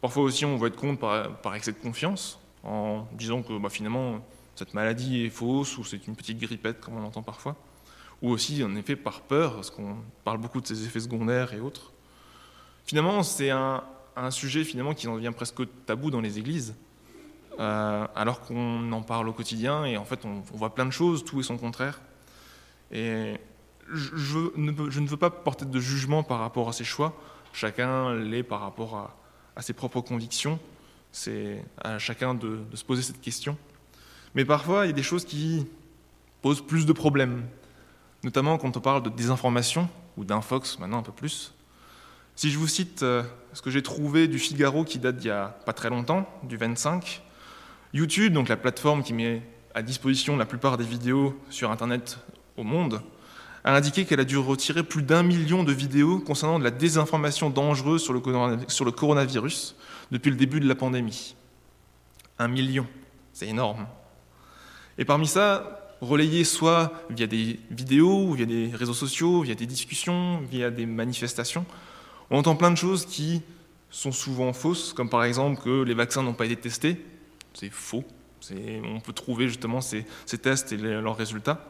Parfois 0.00 0.22
aussi 0.22 0.44
on 0.44 0.56
va 0.56 0.68
être 0.68 0.76
contre 0.76 1.00
par, 1.42 1.54
excès 1.54 1.72
de 1.72 1.78
confiance, 1.78 2.38
en 2.62 3.06
disant 3.12 3.42
que 3.42 3.58
bah, 3.58 3.70
finalement 3.70 4.24
cette 4.54 4.72
maladie 4.72 5.24
est 5.24 5.30
fausse 5.30 5.78
ou 5.78 5.84
c'est 5.84 6.06
une 6.06 6.14
petite 6.14 6.38
grippette 6.38 6.80
comme 6.80 6.94
on 6.94 7.00
l'entend 7.00 7.22
parfois. 7.22 7.56
Ou 8.22 8.30
aussi 8.30 8.62
en 8.62 8.74
effet 8.76 8.94
par 8.94 9.22
peur, 9.22 9.56
parce 9.56 9.70
qu'on 9.70 9.96
parle 10.22 10.38
beaucoup 10.38 10.60
de 10.60 10.66
ces 10.66 10.84
effets 10.84 11.00
secondaires 11.00 11.52
et 11.52 11.60
autres. 11.60 11.93
Finalement, 12.84 13.22
c'est 13.22 13.50
un, 13.50 13.82
sujet 14.30 14.62
finalement 14.64 14.94
qui 14.94 15.08
en 15.08 15.16
devient 15.16 15.32
presque 15.34 15.62
tabou 15.86 16.10
dans 16.10 16.20
les 16.20 16.38
églises, 16.38 16.74
euh, 17.58 18.06
alors 18.14 18.40
qu'on 18.40 18.92
en 18.92 19.02
parle 19.02 19.28
au 19.28 19.32
quotidien 19.32 19.84
et 19.84 19.96
en 19.96 20.04
fait 20.04 20.24
on, 20.24 20.40
voit 20.52 20.74
plein 20.74 20.86
de 20.86 20.90
choses, 20.90 21.24
tout 21.24 21.40
et 21.40 21.42
son 21.42 21.56
contraire. 21.56 22.00
Et 22.92 23.34
je, 23.90 24.38
ne, 24.56 25.08
veux 25.08 25.16
pas 25.16 25.30
porter 25.30 25.64
de 25.64 25.80
jugement 25.80 26.22
par 26.22 26.40
rapport 26.40 26.68
à 26.68 26.72
ces 26.72 26.84
choix, 26.84 27.14
chacun 27.52 28.14
l'est 28.14 28.42
par 28.42 28.60
rapport 28.60 29.14
à, 29.56 29.62
ses 29.62 29.72
propres 29.72 30.00
convictions, 30.00 30.58
c'est 31.10 31.64
à 31.82 31.98
chacun 31.98 32.34
de, 32.34 32.60
de 32.70 32.76
se 32.76 32.84
poser 32.84 33.02
cette 33.02 33.20
question. 33.20 33.56
Mais 34.34 34.44
parfois, 34.44 34.84
il 34.84 34.88
y 34.88 34.90
a 34.90 34.94
des 34.94 35.02
choses 35.02 35.24
qui 35.24 35.66
posent 36.42 36.64
plus 36.64 36.86
de 36.86 36.92
problèmes, 36.92 37.46
notamment 38.22 38.58
quand 38.58 38.76
on 38.76 38.80
parle 38.80 39.02
de 39.02 39.08
désinformation, 39.08 39.88
ou 40.16 40.24
d'infox 40.24 40.78
maintenant 40.78 40.98
un 40.98 41.02
peu 41.02 41.12
plus. 41.12 41.54
Si 42.36 42.50
je 42.50 42.58
vous 42.58 42.66
cite 42.66 43.04
euh, 43.04 43.22
ce 43.52 43.62
que 43.62 43.70
j'ai 43.70 43.82
trouvé 43.82 44.26
du 44.26 44.40
Figaro 44.40 44.84
qui 44.84 44.98
date 44.98 45.16
d'il 45.18 45.28
y 45.28 45.30
a 45.30 45.56
pas 45.64 45.72
très 45.72 45.88
longtemps, 45.88 46.28
du 46.42 46.56
25, 46.56 47.22
YouTube, 47.92 48.32
donc 48.32 48.48
la 48.48 48.56
plateforme 48.56 49.04
qui 49.04 49.12
met 49.12 49.40
à 49.72 49.82
disposition 49.82 50.36
la 50.36 50.44
plupart 50.44 50.76
des 50.76 50.84
vidéos 50.84 51.38
sur 51.48 51.70
Internet 51.70 52.18
au 52.56 52.64
monde, 52.64 53.02
a 53.62 53.74
indiqué 53.74 54.04
qu'elle 54.04 54.18
a 54.18 54.24
dû 54.24 54.36
retirer 54.36 54.82
plus 54.82 55.02
d'un 55.02 55.22
million 55.22 55.62
de 55.62 55.72
vidéos 55.72 56.18
concernant 56.18 56.58
de 56.58 56.64
la 56.64 56.72
désinformation 56.72 57.50
dangereuse 57.50 58.02
sur 58.02 58.12
le 58.12 58.90
coronavirus 58.90 59.76
depuis 60.10 60.30
le 60.30 60.36
début 60.36 60.58
de 60.58 60.68
la 60.68 60.74
pandémie. 60.74 61.36
Un 62.40 62.48
million, 62.48 62.86
c'est 63.32 63.46
énorme. 63.46 63.86
Et 64.98 65.04
parmi 65.04 65.28
ça, 65.28 65.96
relayé 66.00 66.42
soit 66.42 66.92
via 67.10 67.28
des 67.28 67.60
vidéos, 67.70 68.32
via 68.32 68.44
des 68.44 68.70
réseaux 68.74 68.92
sociaux, 68.92 69.42
via 69.42 69.54
des 69.54 69.66
discussions, 69.66 70.40
via 70.50 70.70
des 70.70 70.84
manifestations, 70.84 71.64
on 72.30 72.38
entend 72.38 72.56
plein 72.56 72.70
de 72.70 72.76
choses 72.76 73.06
qui 73.06 73.42
sont 73.90 74.12
souvent 74.12 74.52
fausses, 74.52 74.92
comme 74.92 75.08
par 75.08 75.24
exemple 75.24 75.62
que 75.62 75.82
les 75.82 75.94
vaccins 75.94 76.22
n'ont 76.22 76.34
pas 76.34 76.46
été 76.46 76.56
testés. 76.56 77.04
C'est 77.54 77.70
faux. 77.70 78.04
On 78.52 79.00
peut 79.00 79.12
trouver 79.12 79.48
justement 79.48 79.80
ces, 79.80 80.04
tests 80.42 80.72
et 80.72 80.76
leurs 80.76 81.16
résultats. 81.16 81.64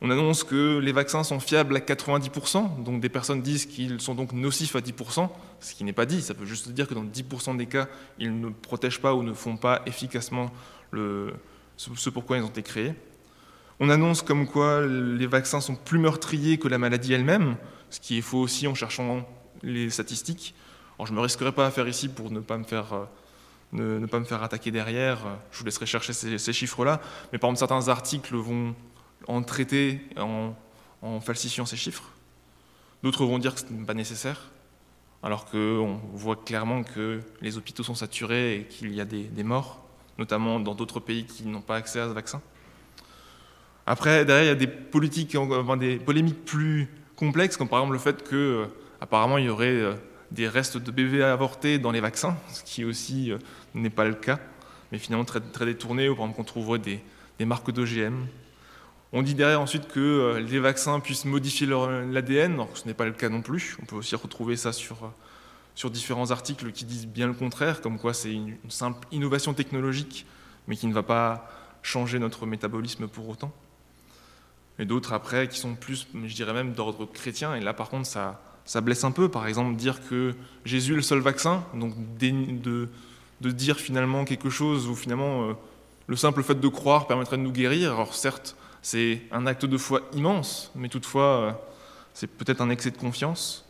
On 0.00 0.10
annonce 0.10 0.44
que 0.44 0.78
les 0.78 0.92
vaccins 0.92 1.24
sont 1.24 1.40
fiables 1.40 1.76
à 1.76 1.80
90%, 1.80 2.82
donc 2.82 3.00
des 3.00 3.08
personnes 3.08 3.40
disent 3.40 3.64
qu'ils 3.64 4.00
sont 4.00 4.14
donc 4.14 4.32
nocifs 4.32 4.76
à 4.76 4.80
10%, 4.80 5.30
ce 5.60 5.74
qui 5.74 5.84
n'est 5.84 5.94
pas 5.94 6.04
dit, 6.04 6.20
ça 6.20 6.34
veut 6.34 6.44
juste 6.44 6.68
dire 6.70 6.86
que 6.86 6.94
dans 6.94 7.04
10% 7.04 7.56
des 7.56 7.66
cas, 7.66 7.88
ils 8.18 8.38
ne 8.38 8.50
protègent 8.50 9.00
pas 9.00 9.14
ou 9.14 9.22
ne 9.22 9.32
font 9.32 9.56
pas 9.56 9.80
efficacement 9.86 10.50
le, 10.90 11.32
ce 11.76 12.10
pourquoi 12.10 12.36
ils 12.36 12.42
ont 12.42 12.48
été 12.48 12.62
créés. 12.62 12.94
On 13.80 13.88
annonce 13.88 14.22
comme 14.22 14.46
quoi 14.46 14.86
les 14.86 15.26
vaccins 15.26 15.60
sont 15.60 15.74
plus 15.74 15.98
meurtriers 15.98 16.58
que 16.58 16.68
la 16.68 16.78
maladie 16.78 17.14
elle-même, 17.14 17.56
ce 17.88 17.98
qui 17.98 18.18
est 18.18 18.22
faux 18.22 18.40
aussi 18.40 18.66
en 18.66 18.74
cherchant 18.74 19.26
les 19.64 19.90
statistiques. 19.90 20.54
Je 21.02 21.10
ne 21.10 21.16
me 21.16 21.22
risquerai 21.22 21.52
pas 21.52 21.66
à 21.66 21.70
faire 21.70 21.88
ici 21.88 22.08
pour 22.08 22.30
ne 22.30 22.40
pas 22.40 22.56
me 22.56 22.64
faire, 22.64 22.92
euh, 22.92 23.04
ne, 23.72 24.06
pas 24.06 24.20
me 24.20 24.24
faire 24.24 24.42
attaquer 24.42 24.70
derrière. 24.70 25.18
Je 25.50 25.58
vous 25.58 25.64
laisserai 25.64 25.86
chercher 25.86 26.12
ces, 26.12 26.52
chiffres-là. 26.52 27.00
Mais 27.32 27.38
par 27.38 27.50
exemple, 27.50 27.68
certains 27.68 27.88
articles 27.88 28.36
vont 28.36 28.74
en 29.26 29.42
traiter 29.42 30.00
en, 30.16 30.54
falsifiant 31.20 31.66
ces 31.66 31.76
chiffres. 31.76 32.04
D'autres 33.02 33.26
vont 33.26 33.38
dire 33.38 33.54
que 33.54 33.60
ce 33.60 33.66
n'est 33.70 33.84
pas 33.84 33.94
nécessaire, 33.94 34.50
alors 35.22 35.46
qu'on 35.46 36.00
voit 36.14 36.36
clairement 36.36 36.82
que 36.82 37.20
les 37.42 37.58
hôpitaux 37.58 37.82
sont 37.82 37.94
saturés 37.94 38.56
et 38.56 38.64
qu'il 38.64 38.94
y 38.94 39.00
a 39.00 39.04
des, 39.04 39.42
morts, 39.42 39.84
notamment 40.16 40.60
dans 40.60 40.74
d'autres 40.74 41.00
pays 41.00 41.26
qui 41.26 41.44
n'ont 41.46 41.60
pas 41.60 41.76
accès 41.76 42.00
à 42.00 42.08
ce 42.08 42.14
vaccin. 42.14 42.40
Après, 43.86 44.24
derrière, 44.24 44.44
il 44.44 44.48
y 44.48 44.50
a 44.50 44.54
des 44.54 44.66
politiques, 44.66 45.36
des 45.78 45.98
polémiques 45.98 46.44
plus 46.46 46.88
complexes, 47.16 47.58
comme 47.58 47.68
par 47.68 47.80
exemple 47.80 47.92
le 47.92 47.98
fait 47.98 48.22
que 48.22 48.34
euh, 48.34 48.66
Apparemment, 49.04 49.36
il 49.36 49.44
y 49.44 49.48
aurait 49.50 49.66
euh, 49.66 49.92
des 50.30 50.48
restes 50.48 50.78
de 50.78 50.90
bébés 50.90 51.22
avortés 51.22 51.78
dans 51.78 51.90
les 51.90 52.00
vaccins, 52.00 52.38
ce 52.48 52.62
qui 52.64 52.86
aussi 52.86 53.30
euh, 53.30 53.36
n'est 53.74 53.90
pas 53.90 54.06
le 54.06 54.14
cas, 54.14 54.40
mais 54.90 54.98
finalement 54.98 55.26
très, 55.26 55.40
détourné, 55.66 56.08
ou 56.08 56.16
par 56.16 56.32
qu'on 56.32 56.42
trouverait 56.42 56.78
des, 56.78 57.02
marques 57.44 57.70
d'OGM. 57.70 58.26
On 59.12 59.20
dit 59.20 59.34
derrière 59.34 59.60
ensuite 59.60 59.88
que 59.88 60.00
euh, 60.00 60.40
les 60.40 60.58
vaccins 60.58 61.00
puissent 61.00 61.26
modifier 61.26 61.66
l'ADN, 61.66 62.54
alors 62.54 62.72
que 62.72 62.78
ce 62.78 62.86
n'est 62.86 62.94
pas 62.94 63.04
le 63.04 63.12
cas 63.12 63.28
non 63.28 63.42
plus. 63.42 63.76
On 63.82 63.84
peut 63.84 63.96
aussi 63.96 64.16
retrouver 64.16 64.56
ça 64.56 64.72
sur, 64.72 65.12
sur 65.74 65.90
différents 65.90 66.30
articles 66.30 66.72
qui 66.72 66.86
disent 66.86 67.06
bien 67.06 67.26
le 67.26 67.34
contraire, 67.34 67.82
comme 67.82 67.98
quoi 67.98 68.14
c'est 68.14 68.32
une, 68.32 68.56
simple 68.70 69.06
innovation 69.12 69.52
technologique, 69.52 70.24
mais 70.66 70.76
qui 70.76 70.86
ne 70.86 70.94
va 70.94 71.02
pas 71.02 71.50
changer 71.82 72.18
notre 72.18 72.46
métabolisme 72.46 73.06
pour 73.06 73.28
autant. 73.28 73.52
Et 74.78 74.86
d'autres 74.86 75.12
après 75.12 75.46
qui 75.46 75.58
sont 75.58 75.74
plus, 75.74 76.06
je 76.24 76.34
dirais 76.34 76.54
même, 76.54 76.72
d'ordre 76.72 77.04
chrétien, 77.04 77.54
et 77.54 77.60
là 77.60 77.74
par 77.74 77.90
contre 77.90 78.06
ça, 78.06 78.40
ça 78.64 78.80
blesse 78.80 79.04
un 79.04 79.10
peu, 79.10 79.28
par 79.28 79.46
exemple, 79.46 79.76
dire 79.76 80.00
que 80.08 80.34
Jésus 80.64 80.92
est 80.92 80.96
le 80.96 81.02
seul 81.02 81.20
vaccin, 81.20 81.64
donc 81.74 81.94
de, 82.18 82.88
de 83.40 83.50
dire 83.50 83.76
finalement 83.76 84.24
quelque 84.24 84.50
chose 84.50 84.88
où 84.88 84.94
finalement 84.94 85.50
euh, 85.50 85.52
le 86.06 86.16
simple 86.16 86.42
fait 86.42 86.58
de 86.58 86.68
croire 86.68 87.06
permettrait 87.06 87.36
de 87.36 87.42
nous 87.42 87.52
guérir. 87.52 87.92
Alors 87.92 88.14
certes, 88.14 88.56
c'est 88.80 89.22
un 89.32 89.46
acte 89.46 89.66
de 89.66 89.76
foi 89.76 90.02
immense, 90.14 90.70
mais 90.74 90.88
toutefois, 90.88 91.22
euh, 91.22 91.52
c'est 92.14 92.26
peut-être 92.26 92.60
un 92.60 92.70
excès 92.70 92.90
de 92.90 92.96
confiance. 92.96 93.64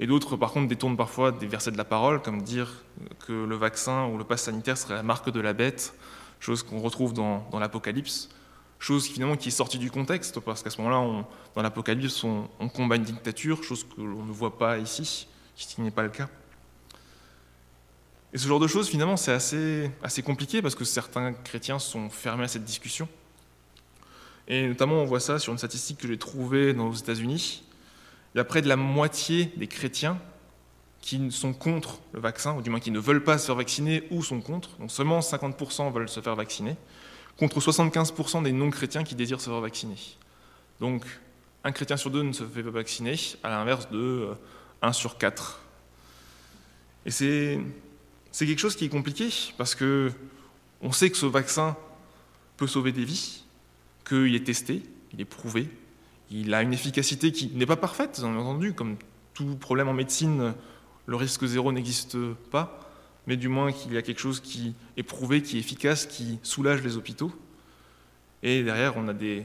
Et 0.00 0.06
d'autres, 0.06 0.36
par 0.36 0.52
contre, 0.52 0.68
détournent 0.68 0.96
parfois 0.96 1.32
des 1.32 1.46
versets 1.46 1.72
de 1.72 1.76
la 1.76 1.84
parole, 1.84 2.22
comme 2.22 2.42
dire 2.42 2.84
que 3.26 3.32
le 3.32 3.56
vaccin 3.56 4.06
ou 4.06 4.16
le 4.16 4.24
pass 4.24 4.42
sanitaire 4.42 4.78
serait 4.78 4.94
la 4.94 5.02
marque 5.02 5.30
de 5.30 5.40
la 5.40 5.52
bête, 5.52 5.94
chose 6.38 6.62
qu'on 6.62 6.78
retrouve 6.78 7.12
dans, 7.12 7.48
dans 7.50 7.58
l'Apocalypse 7.58 8.28
chose 8.78 9.06
finalement 9.06 9.36
qui 9.36 9.48
est 9.48 9.52
sortie 9.52 9.78
du 9.78 9.90
contexte, 9.90 10.38
parce 10.40 10.62
qu'à 10.62 10.70
ce 10.70 10.80
moment-là, 10.80 11.24
dans 11.54 11.62
l'Apocalypse, 11.62 12.22
on, 12.24 12.68
combat 12.68 12.96
une 12.96 13.02
dictature, 13.02 13.62
chose 13.62 13.84
que 13.84 14.00
l'on 14.00 14.24
ne 14.24 14.32
voit 14.32 14.56
pas 14.58 14.78
ici, 14.78 15.26
qui 15.56 15.80
n'est 15.80 15.90
pas 15.90 16.02
le 16.02 16.10
cas. 16.10 16.28
Et 18.32 18.38
ce 18.38 18.46
genre 18.46 18.60
de 18.60 18.66
choses, 18.66 18.88
finalement, 18.88 19.16
c'est 19.16 19.32
assez, 19.32 19.90
assez 20.02 20.22
compliqué, 20.22 20.62
parce 20.62 20.74
que 20.74 20.84
certains 20.84 21.32
chrétiens 21.32 21.78
sont 21.78 22.08
fermés 22.08 22.44
à 22.44 22.48
cette 22.48 22.64
discussion. 22.64 23.08
Et 24.46 24.66
notamment, 24.68 24.96
on 24.96 25.04
voit 25.04 25.20
ça 25.20 25.38
sur 25.38 25.52
une 25.52 25.58
statistique 25.58 25.98
que 25.98 26.08
j'ai 26.08 26.18
trouvée 26.18 26.72
aux 26.72 26.94
États-Unis. 26.94 27.64
Il 28.34 28.38
y 28.38 28.40
a 28.40 28.44
près 28.44 28.62
de 28.62 28.68
la 28.68 28.76
moitié 28.76 29.52
des 29.56 29.66
chrétiens 29.66 30.18
qui 31.00 31.30
sont 31.32 31.52
contre 31.52 32.00
le 32.12 32.20
vaccin, 32.20 32.54
ou 32.54 32.62
du 32.62 32.70
moins 32.70 32.80
qui 32.80 32.90
ne 32.90 32.98
veulent 32.98 33.24
pas 33.24 33.38
se 33.38 33.46
faire 33.46 33.54
vacciner 33.54 34.04
ou 34.10 34.22
sont 34.22 34.40
contre. 34.40 34.76
Donc 34.78 34.90
seulement 34.90 35.20
50% 35.20 35.92
veulent 35.92 36.08
se 36.08 36.20
faire 36.20 36.34
vacciner 36.34 36.76
contre 37.38 37.60
75% 37.60 38.42
des 38.42 38.52
non-chrétiens 38.52 39.04
qui 39.04 39.14
désirent 39.14 39.40
se 39.40 39.48
faire 39.48 39.60
vacciner. 39.60 39.96
Donc, 40.80 41.04
un 41.64 41.72
chrétien 41.72 41.96
sur 41.96 42.10
deux 42.10 42.22
ne 42.22 42.32
se 42.32 42.44
fait 42.44 42.62
pas 42.62 42.70
vacciner, 42.70 43.14
à 43.42 43.48
l'inverse 43.48 43.88
de 43.90 44.28
1 44.82 44.88
euh, 44.88 44.92
sur 44.92 45.18
4. 45.18 45.60
Et 47.06 47.10
c'est, 47.10 47.60
quelque 48.32 48.58
chose 48.58 48.76
qui 48.76 48.84
est 48.84 48.88
compliqué, 48.88 49.28
parce 49.56 49.74
que 49.74 50.12
on 50.80 50.92
sait 50.92 51.10
que 51.10 51.16
ce 51.16 51.26
vaccin 51.26 51.76
peut 52.56 52.66
sauver 52.66 52.92
des 52.92 53.04
vies, 53.04 53.44
qu'il 54.06 54.34
est 54.34 54.44
testé, 54.44 54.82
il 55.12 55.20
est 55.20 55.24
prouvé, 55.24 55.68
il 56.30 56.52
a 56.54 56.62
une 56.62 56.72
efficacité 56.72 57.32
qui 57.32 57.48
n'est 57.54 57.66
pas 57.66 57.76
parfaite, 57.76 58.20
bien 58.20 58.36
entendu, 58.36 58.74
comme 58.74 58.96
tout 59.34 59.56
problème 59.56 59.88
en 59.88 59.94
médecine, 59.94 60.54
le 61.06 61.16
risque 61.16 61.44
zéro 61.46 61.72
n'existe 61.72 62.18
pas, 62.50 62.87
mais 63.28 63.36
du 63.36 63.48
moins 63.48 63.72
qu'il 63.72 63.92
y 63.92 63.98
a 63.98 64.02
quelque 64.02 64.20
chose 64.20 64.40
qui 64.40 64.74
est 64.96 65.02
prouvé, 65.02 65.42
qui 65.42 65.58
est 65.58 65.60
efficace, 65.60 66.06
qui 66.06 66.38
soulage 66.42 66.82
les 66.82 66.96
hôpitaux. 66.96 67.30
Et 68.42 68.62
derrière, 68.62 68.96
on 68.96 69.06
a 69.06 69.12
des, 69.12 69.44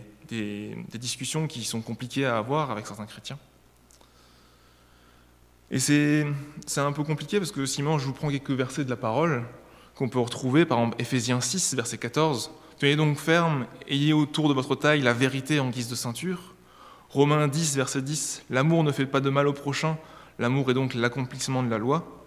discussions 0.94 1.48
qui 1.48 1.66
sont 1.66 1.82
compliquées 1.82 2.26
à 2.26 2.38
avoir 2.38 2.72
avec 2.72 2.88
certains 2.88 3.06
chrétiens. 3.06 3.38
Et 5.70 5.80
c'est 5.80 6.26
un 6.78 6.94
peu 6.94 7.04
compliqué 7.04 7.40
parce 7.40 7.52
que 7.52 7.66
Simon, 7.66 8.00
je 8.00 8.06
vous 8.06 8.14
prends 8.14 8.30
quelques 8.30 8.52
versets 8.52 8.86
de 8.86 8.90
la 8.90 8.96
parole 8.96 9.44
qu'on 9.96 10.08
peut 10.08 10.20
retrouver, 10.20 10.66
par 10.66 10.80
exemple 10.80 11.02
Éphésiens 11.02 11.42
6, 11.42 11.76
verset 11.76 11.98
14. 11.98 12.52
Tenez 12.80 12.96
donc 12.96 13.18
ferme, 13.18 13.68
ayez 13.90 14.14
autour 14.14 14.48
de 14.48 14.54
votre 14.54 14.76
taille 14.76 15.02
la 15.02 15.14
vérité 15.14 15.60
en 15.60 15.70
guise 15.70 15.90
de 15.90 15.96
ceinture. 15.96 16.56
Romains 17.10 17.50
10, 17.50 17.76
verset 17.76 18.02
10, 18.02 18.44
l'amour 18.50 18.86
ne 18.86 18.94
fait 18.94 19.06
pas 19.06 19.20
de 19.20 19.30
mal 19.30 19.46
au 19.48 19.54
prochain, 19.54 19.98
l'amour 20.40 20.72
est 20.72 20.74
donc 20.74 20.94
l'accomplissement 20.94 21.64
de 21.64 21.70
la 21.70 21.78
loi. 21.78 22.23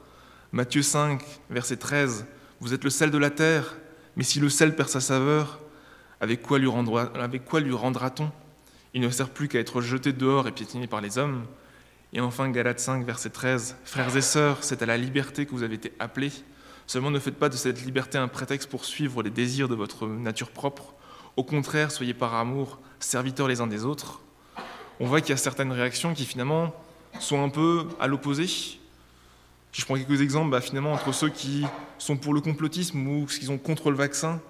Matthieu 0.53 0.83
5, 0.83 1.23
verset 1.51 1.77
13, 1.77 2.27
vous 2.61 2.73
êtes 2.73 2.85
le 2.85 2.91
sel 2.91 3.11
de 3.11 3.19
la 3.19 3.31
terre, 3.31 3.77
mais 4.17 4.23
si 4.23 4.39
le 4.39 4.49
sel 4.49 4.77
perd 4.77 4.89
sa 4.89 5.01
saveur, 5.01 5.61
avec 6.21 6.43
quoi 6.43 6.59
lui, 6.59 6.69
rendra-t-on? 6.69 8.31
Il 8.95 9.01
ne 9.01 9.11
sert 9.11 9.29
plus 9.29 9.49
qu'à 9.49 9.59
être 9.59 9.81
jeté 9.81 10.13
dehors 10.13 10.47
et 10.47 10.53
piétiné 10.53 10.87
par 10.87 11.01
les 11.01 11.19
hommes. 11.19 11.45
Et 12.13 12.21
enfin, 12.21 12.49
Galates 12.49 12.81
5, 12.81 13.05
verset 13.05 13.31
13, 13.31 13.77
Frères 13.85 14.17
et 14.17 14.23
sœurs, 14.23 14.59
c'est 14.63 14.83
à 14.83 14.87
la 14.87 14.97
liberté 14.97 15.45
que 15.47 15.51
vous 15.51 15.65
avez 15.65 15.75
été 15.75 15.93
appelés. 15.99 16.33
Seulement 16.87 17.11
ne 17.11 17.19
faites 17.19 17.37
pas 17.37 17.49
de 17.49 17.57
cette 17.57 17.85
liberté 17.85 18.17
un 18.17 18.29
prétexte 18.29 18.71
pour 18.71 18.85
suivre 18.85 19.23
les 19.23 19.31
désirs 19.31 19.69
de 19.69 19.75
votre 19.75 20.07
nature 20.07 20.51
propre. 20.51 20.95
Au 21.37 21.43
contraire, 21.43 21.91
soyez 21.91 22.15
par 22.15 22.35
amour 22.35 22.79
serviteurs 23.01 23.49
les 23.49 23.61
uns 23.61 23.67
des 23.67 23.85
autres. 23.85 24.21
On 25.01 25.07
voit 25.07 25.21
qu'il 25.21 25.31
y 25.31 25.35
a 25.35 25.37
certaines 25.37 25.73
réactions 25.73 26.15
qui 26.15 26.25
finalement 26.25 26.73
sont 27.19 27.43
un 27.43 27.49
peu 27.49 27.89
à 28.01 28.07
l'opposé. 28.07 28.47
Si 29.77 29.83
je 29.83 29.87
prends 29.87 29.97
quelques 29.97 30.23
exemples, 30.23 30.51
bah, 30.51 30.63
finalement, 30.63 30.95
entre 30.95 31.13
ceux 31.13 31.29
qui 31.29 31.67
sont 31.99 32.17
pour 32.17 32.33
le 32.33 32.41
complotisme 32.41 33.07
ou 33.07 33.29
ceux 33.29 33.41
qui 33.41 33.45
sont 33.45 33.59
contre 33.59 33.91
le 33.91 33.97
vaccin, 33.99 34.41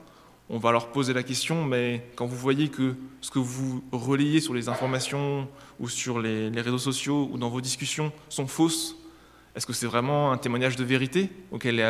on 0.49 0.59
va 0.59 0.71
leur 0.71 0.93
poser 0.93 1.15
la 1.15 1.25
question, 1.25 1.65
mais 1.65 2.07
quand 2.15 2.27
vous 2.27 2.37
voyez 2.37 2.69
que 2.69 2.95
ce 3.21 3.33
que 3.33 3.41
vous 3.41 3.83
relayez 3.91 4.41
sur 4.41 4.55
les 4.55 4.69
informations 4.69 5.49
ou 5.81 5.89
sur 5.89 6.21
les, 6.21 6.49
réseaux 6.61 6.79
sociaux 6.79 7.29
ou 7.33 7.39
dans 7.39 7.49
vos 7.49 7.61
discussions 7.61 8.13
sont 8.29 8.47
fausses, 8.47 8.95
est-ce 9.57 9.67
que 9.67 9.73
c'est 9.73 9.89
vraiment 9.89 10.31
un 10.31 10.39
témoignage 10.39 10.77
de 10.77 10.85
vérité 10.85 11.29
auquel, 11.51 11.81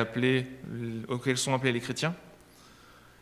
sont 1.36 1.52
appelés 1.52 1.72
les 1.72 1.80
chrétiens? 1.80 2.14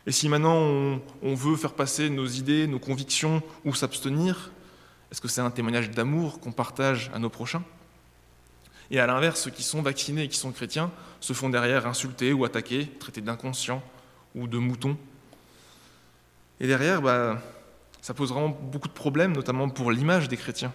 Et 0.06 0.12
si 0.12 0.28
maintenant 0.28 0.54
on, 0.54 1.02
on, 1.22 1.34
veut 1.34 1.56
faire 1.56 1.72
passer 1.72 2.08
nos 2.08 2.26
idées, 2.26 2.68
nos 2.68 2.78
convictions 2.78 3.42
ou 3.64 3.74
s'abstenir, 3.74 4.52
est-ce 5.10 5.20
que 5.20 5.26
c'est 5.26 5.40
un 5.40 5.50
témoignage 5.50 5.90
d'amour 5.90 6.38
qu'on 6.38 6.52
partage 6.52 7.10
à 7.12 7.18
nos 7.18 7.30
prochains? 7.30 7.64
Et 8.90 9.00
à 9.00 9.06
l'inverse, 9.06 9.42
ceux 9.42 9.50
qui 9.50 9.62
sont 9.62 9.82
vaccinés 9.82 10.24
et 10.24 10.28
qui 10.28 10.38
sont 10.38 10.52
chrétiens 10.52 10.90
se 11.20 11.32
font 11.32 11.48
derrière 11.48 11.86
insulter 11.86 12.32
ou 12.32 12.44
attaquer, 12.44 12.86
traités 12.98 13.20
d'inconscients 13.20 13.82
ou 14.34 14.46
de 14.46 14.58
moutons 14.58 14.96
et 16.60 16.66
derrière, 16.66 17.02
bah, 17.02 17.42
ça 18.00 18.14
pose 18.14 18.30
vraiment 18.30 18.48
beaucoup 18.48 18.88
de 18.88 18.92
problèmes, 18.92 19.32
notamment 19.32 19.68
pour 19.68 19.90
l'image 19.90 20.28
des 20.28 20.36
chrétiens. 20.36 20.72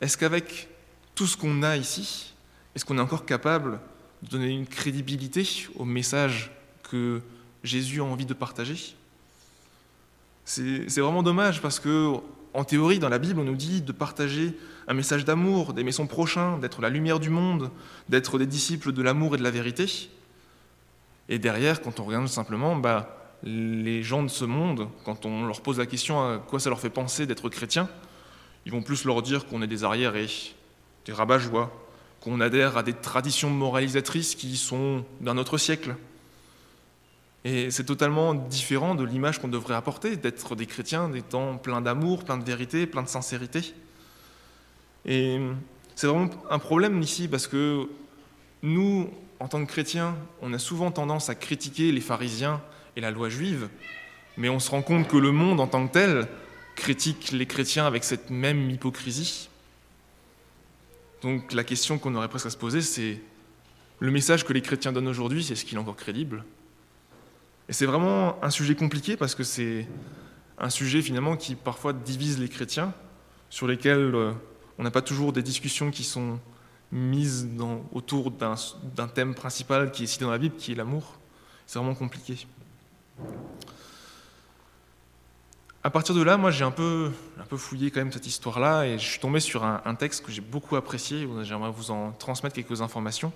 Est-ce 0.00 0.16
qu'avec 0.16 0.68
tout 1.14 1.26
ce 1.26 1.36
qu'on 1.36 1.62
a 1.62 1.76
ici, 1.76 2.34
est-ce 2.74 2.84
qu'on 2.84 2.98
est 2.98 3.02
encore 3.02 3.26
capable 3.26 3.80
de 4.22 4.28
donner 4.28 4.48
une 4.48 4.66
crédibilité 4.66 5.46
au 5.76 5.84
message 5.84 6.50
que 6.90 7.22
Jésus 7.62 8.00
a 8.00 8.04
envie 8.04 8.26
de 8.26 8.34
partager? 8.34 8.94
C'est 10.44 11.00
vraiment 11.00 11.22
dommage 11.22 11.62
parce 11.62 11.80
que, 11.80 12.14
en 12.52 12.64
théorie, 12.64 12.98
dans 12.98 13.08
la 13.08 13.18
Bible, 13.18 13.40
on 13.40 13.44
nous 13.44 13.56
dit 13.56 13.80
de 13.80 13.92
partager 13.92 14.56
un 14.86 14.94
message 14.94 15.24
d'amour, 15.24 15.72
d'aimer 15.72 15.92
son 15.92 16.06
prochain, 16.06 16.58
d'être 16.58 16.80
la 16.80 16.90
lumière 16.90 17.20
du 17.20 17.30
monde, 17.30 17.70
d'être 18.08 18.38
des 18.38 18.46
disciples 18.46 18.92
de 18.92 19.02
l'amour 19.02 19.34
et 19.34 19.38
de 19.38 19.42
la 19.42 19.50
vérité. 19.50 19.86
Et 21.28 21.38
derrière, 21.38 21.80
quand 21.80 22.00
on 22.00 22.04
regarde 22.04 22.28
simplement, 22.28 22.76
bah, 22.76 23.36
les 23.42 24.02
gens 24.02 24.22
de 24.22 24.28
ce 24.28 24.44
monde, 24.44 24.88
quand 25.04 25.26
on 25.26 25.46
leur 25.46 25.60
pose 25.60 25.78
la 25.78 25.86
question 25.86 26.20
à 26.20 26.38
quoi 26.38 26.60
ça 26.60 26.70
leur 26.70 26.80
fait 26.80 26.90
penser 26.90 27.26
d'être 27.26 27.48
chrétien, 27.48 27.88
ils 28.66 28.72
vont 28.72 28.82
plus 28.82 29.04
leur 29.04 29.22
dire 29.22 29.46
qu'on 29.46 29.62
est 29.62 29.66
des 29.66 29.84
arriérés, 29.84 30.30
des 31.04 31.12
rabat-joie, 31.12 31.70
qu'on 32.20 32.40
adhère 32.40 32.78
à 32.78 32.82
des 32.82 32.94
traditions 32.94 33.50
moralisatrices 33.50 34.34
qui 34.34 34.56
sont 34.56 35.04
d'un 35.20 35.36
autre 35.36 35.58
siècle. 35.58 35.94
Et 37.44 37.70
c'est 37.70 37.84
totalement 37.84 38.32
différent 38.32 38.94
de 38.94 39.04
l'image 39.04 39.38
qu'on 39.38 39.48
devrait 39.48 39.74
apporter, 39.74 40.16
d'être 40.16 40.56
des 40.56 40.64
chrétiens, 40.64 41.10
des 41.10 41.20
temps 41.20 41.58
pleins 41.58 41.82
d'amour, 41.82 42.24
pleins 42.24 42.38
de 42.38 42.44
vérité, 42.44 42.86
pleins 42.86 43.02
de 43.02 43.08
sincérité. 43.08 43.74
Et 45.06 45.38
c'est 45.94 46.06
vraiment 46.06 46.30
un 46.50 46.58
problème 46.58 47.00
ici 47.02 47.28
parce 47.28 47.46
que 47.46 47.88
nous, 48.62 49.10
en 49.40 49.48
tant 49.48 49.64
que 49.64 49.70
chrétiens, 49.70 50.16
on 50.40 50.52
a 50.52 50.58
souvent 50.58 50.90
tendance 50.90 51.28
à 51.28 51.34
critiquer 51.34 51.92
les 51.92 52.00
pharisiens 52.00 52.62
et 52.96 53.00
la 53.00 53.10
loi 53.10 53.28
juive, 53.28 53.68
mais 54.36 54.48
on 54.48 54.58
se 54.58 54.70
rend 54.70 54.82
compte 54.82 55.08
que 55.08 55.16
le 55.16 55.32
monde 55.32 55.60
en 55.60 55.66
tant 55.66 55.86
que 55.86 55.92
tel 55.92 56.28
critique 56.74 57.30
les 57.32 57.46
chrétiens 57.46 57.86
avec 57.86 58.04
cette 58.04 58.30
même 58.30 58.70
hypocrisie. 58.70 59.48
Donc 61.22 61.52
la 61.52 61.64
question 61.64 61.98
qu'on 61.98 62.14
aurait 62.14 62.28
presque 62.28 62.46
à 62.46 62.50
se 62.50 62.56
poser, 62.56 62.80
c'est 62.82 63.20
le 64.00 64.10
message 64.10 64.44
que 64.44 64.52
les 64.52 64.62
chrétiens 64.62 64.92
donnent 64.92 65.08
aujourd'hui, 65.08 65.46
est-ce 65.50 65.64
qu'il 65.64 65.78
est 65.78 65.80
encore 65.80 65.96
crédible? 65.96 66.44
Et 67.68 67.72
c'est 67.72 67.86
vraiment 67.86 68.42
un 68.42 68.50
sujet 68.50 68.74
compliqué 68.74 69.16
parce 69.16 69.34
que 69.34 69.42
c'est 69.42 69.86
un 70.58 70.70
sujet 70.70 71.00
finalement 71.00 71.36
qui 71.36 71.54
parfois 71.54 71.92
divise 71.92 72.38
les 72.38 72.48
chrétiens, 72.48 72.92
sur 73.50 73.66
lesquels 73.66 74.14
euh, 74.14 74.32
on 74.78 74.82
n'a 74.82 74.90
pas 74.90 75.02
toujours 75.02 75.32
des 75.32 75.42
discussions 75.42 75.90
qui 75.90 76.04
sont 76.04 76.38
mises 76.92 77.48
autour 77.92 78.30
d'un 78.30 79.08
thème 79.08 79.34
principal 79.34 79.90
qui 79.90 80.04
est 80.04 80.06
cité 80.06 80.24
dans 80.24 80.30
la 80.30 80.38
Bible, 80.38 80.56
qui 80.56 80.72
est 80.72 80.74
l'amour. 80.74 81.18
C'est 81.66 81.78
vraiment 81.78 81.94
compliqué. 81.94 82.46
À 85.82 85.90
partir 85.90 86.14
de 86.14 86.22
là, 86.22 86.36
moi, 86.36 86.50
j'ai 86.50 86.64
un 86.64 86.70
peu, 86.70 87.10
fouillé 87.56 87.90
quand 87.90 88.00
même 88.00 88.12
cette 88.12 88.26
histoire-là 88.26 88.84
et 88.84 88.98
je 88.98 89.04
suis 89.04 89.20
tombé 89.20 89.38
sur 89.38 89.64
un, 89.64 89.94
texte 89.94 90.24
que 90.24 90.32
j'ai 90.32 90.40
beaucoup 90.40 90.76
apprécié. 90.76 91.28
J'aimerais 91.42 91.70
vous 91.70 91.90
en 91.90 92.12
transmettre 92.12 92.54
quelques 92.54 92.80
informations 92.80 93.32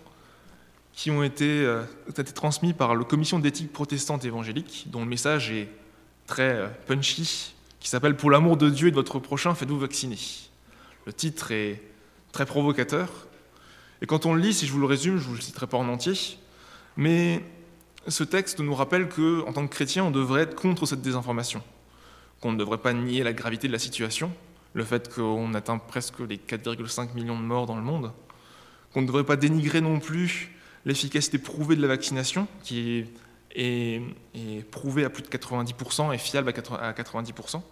qui 0.94 1.10
ont 1.10 1.22
été, 1.22 1.64
euh, 1.64 1.84
été 2.08 2.24
transmis 2.24 2.72
par 2.72 2.96
la 2.96 3.04
commission 3.04 3.38
d'éthique 3.38 3.72
protestante 3.72 4.24
évangélique, 4.24 4.86
dont 4.88 5.00
le 5.00 5.06
message 5.06 5.52
est 5.52 5.68
très 6.26 6.54
euh, 6.54 6.68
punchy, 6.88 7.54
qui 7.78 7.88
s'appelle 7.88 8.16
Pour 8.16 8.32
l'amour 8.32 8.56
de 8.56 8.68
Dieu 8.68 8.88
et 8.88 8.90
de 8.90 8.96
votre 8.96 9.20
prochain, 9.20 9.54
faites-vous 9.54 9.78
vacciner. 9.78 10.18
Le 11.06 11.12
titre 11.12 11.52
est 11.52 11.82
très 12.32 12.46
provocateur. 12.46 13.08
Et 14.02 14.06
quand 14.06 14.26
on 14.26 14.34
le 14.34 14.40
lit, 14.40 14.54
si 14.54 14.66
je 14.66 14.72
vous 14.72 14.80
le 14.80 14.86
résume, 14.86 15.18
je 15.18 15.24
ne 15.24 15.28
vous 15.28 15.34
le 15.34 15.40
citerai 15.40 15.66
pas 15.66 15.76
en 15.76 15.88
entier, 15.88 16.38
mais 16.96 17.42
ce 18.06 18.24
texte 18.24 18.60
nous 18.60 18.74
rappelle 18.74 19.08
que, 19.08 19.44
en 19.46 19.52
tant 19.52 19.66
que 19.66 19.74
chrétien, 19.74 20.04
on 20.04 20.10
devrait 20.10 20.42
être 20.42 20.54
contre 20.54 20.86
cette 20.86 21.02
désinformation, 21.02 21.62
qu'on 22.40 22.52
ne 22.52 22.58
devrait 22.58 22.78
pas 22.78 22.92
nier 22.92 23.22
la 23.22 23.32
gravité 23.32 23.66
de 23.66 23.72
la 23.72 23.78
situation, 23.78 24.32
le 24.74 24.84
fait 24.84 25.12
qu'on 25.12 25.54
atteint 25.54 25.78
presque 25.78 26.20
les 26.20 26.36
4,5 26.36 27.14
millions 27.14 27.38
de 27.38 27.44
morts 27.44 27.66
dans 27.66 27.76
le 27.76 27.82
monde, 27.82 28.12
qu'on 28.92 29.02
ne 29.02 29.06
devrait 29.06 29.24
pas 29.24 29.36
dénigrer 29.36 29.80
non 29.80 29.98
plus 29.98 30.52
l'efficacité 30.84 31.38
prouvée 31.38 31.76
de 31.76 31.82
la 31.82 31.88
vaccination, 31.88 32.46
qui 32.62 33.04
est, 33.54 34.02
prouvée 34.70 35.04
à 35.04 35.10
plus 35.10 35.22
de 35.22 35.28
90% 35.28 36.14
et 36.14 36.18
fiable 36.18 36.48
à 36.48 36.92
90%. 36.92 37.62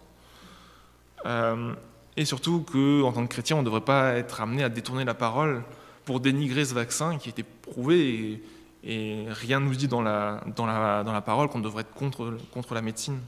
Euh, 1.25 1.73
et 2.17 2.25
surtout 2.25 2.61
qu'en 2.61 3.13
tant 3.13 3.25
que 3.25 3.31
chrétien, 3.31 3.55
on 3.55 3.59
ne 3.59 3.65
devrait 3.65 3.81
pas 3.81 4.13
être 4.13 4.41
amené 4.41 4.63
à 4.63 4.69
détourner 4.69 5.05
la 5.05 5.13
parole 5.13 5.63
pour 6.03 6.19
dénigrer 6.19 6.65
ce 6.65 6.73
vaccin 6.73 7.17
qui 7.17 7.29
a 7.29 7.31
été 7.31 7.43
prouvé 7.43 8.41
et, 8.83 9.25
rien 9.29 9.59
ne 9.59 9.65
nous 9.65 9.75
dit 9.75 9.87
dans 9.87 10.01
la, 10.01 10.43
dans 10.55 10.65
la, 10.65 11.03
dans 11.03 11.11
la 11.11 11.21
parole 11.21 11.49
qu'on 11.49 11.59
devrait 11.59 11.81
être 11.81 11.93
contre, 11.93 12.37
contre 12.53 12.73
la 12.73 12.81
médecine. 12.81 13.19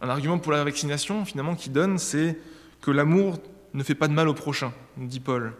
Un 0.00 0.08
argument 0.08 0.38
pour 0.38 0.52
la 0.52 0.62
vaccination, 0.62 1.24
finalement, 1.24 1.56
qui 1.56 1.68
donne, 1.68 1.98
c'est 1.98 2.38
que 2.80 2.90
l'amour 2.92 3.40
ne 3.74 3.82
fait 3.82 3.96
pas 3.96 4.06
de 4.06 4.12
mal 4.12 4.28
au 4.28 4.34
prochain, 4.34 4.72
dit 4.96 5.20
Paul. 5.20 5.52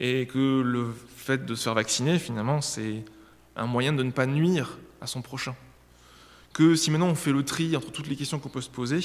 Et 0.00 0.26
que 0.26 0.60
le 0.60 0.92
fait 1.16 1.46
de 1.46 1.54
se 1.54 1.64
faire 1.64 1.74
vacciner, 1.74 2.18
finalement, 2.18 2.60
c'est 2.60 3.04
un 3.54 3.66
moyen 3.66 3.92
de 3.92 4.02
ne 4.02 4.10
pas 4.10 4.26
nuire 4.26 4.78
à 5.00 5.06
son 5.06 5.22
prochain. 5.22 5.54
Que 6.52 6.74
si 6.74 6.90
maintenant 6.90 7.08
on 7.08 7.14
fait 7.14 7.32
le 7.32 7.44
tri 7.44 7.76
entre 7.76 7.92
toutes 7.92 8.08
les 8.08 8.16
questions 8.16 8.40
qu'on 8.40 8.48
peut 8.48 8.60
se 8.60 8.70
poser, 8.70 9.00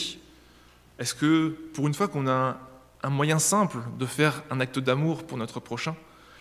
est-ce 0.99 1.15
que 1.15 1.55
pour 1.73 1.87
une 1.87 1.93
fois 1.93 2.07
qu'on 2.07 2.27
a 2.27 2.57
un 3.01 3.09
moyen 3.09 3.39
simple 3.39 3.79
de 3.97 4.05
faire 4.05 4.43
un 4.51 4.59
acte 4.59 4.79
d'amour 4.79 5.25
pour 5.25 5.37
notre 5.37 5.59
prochain, 5.59 5.95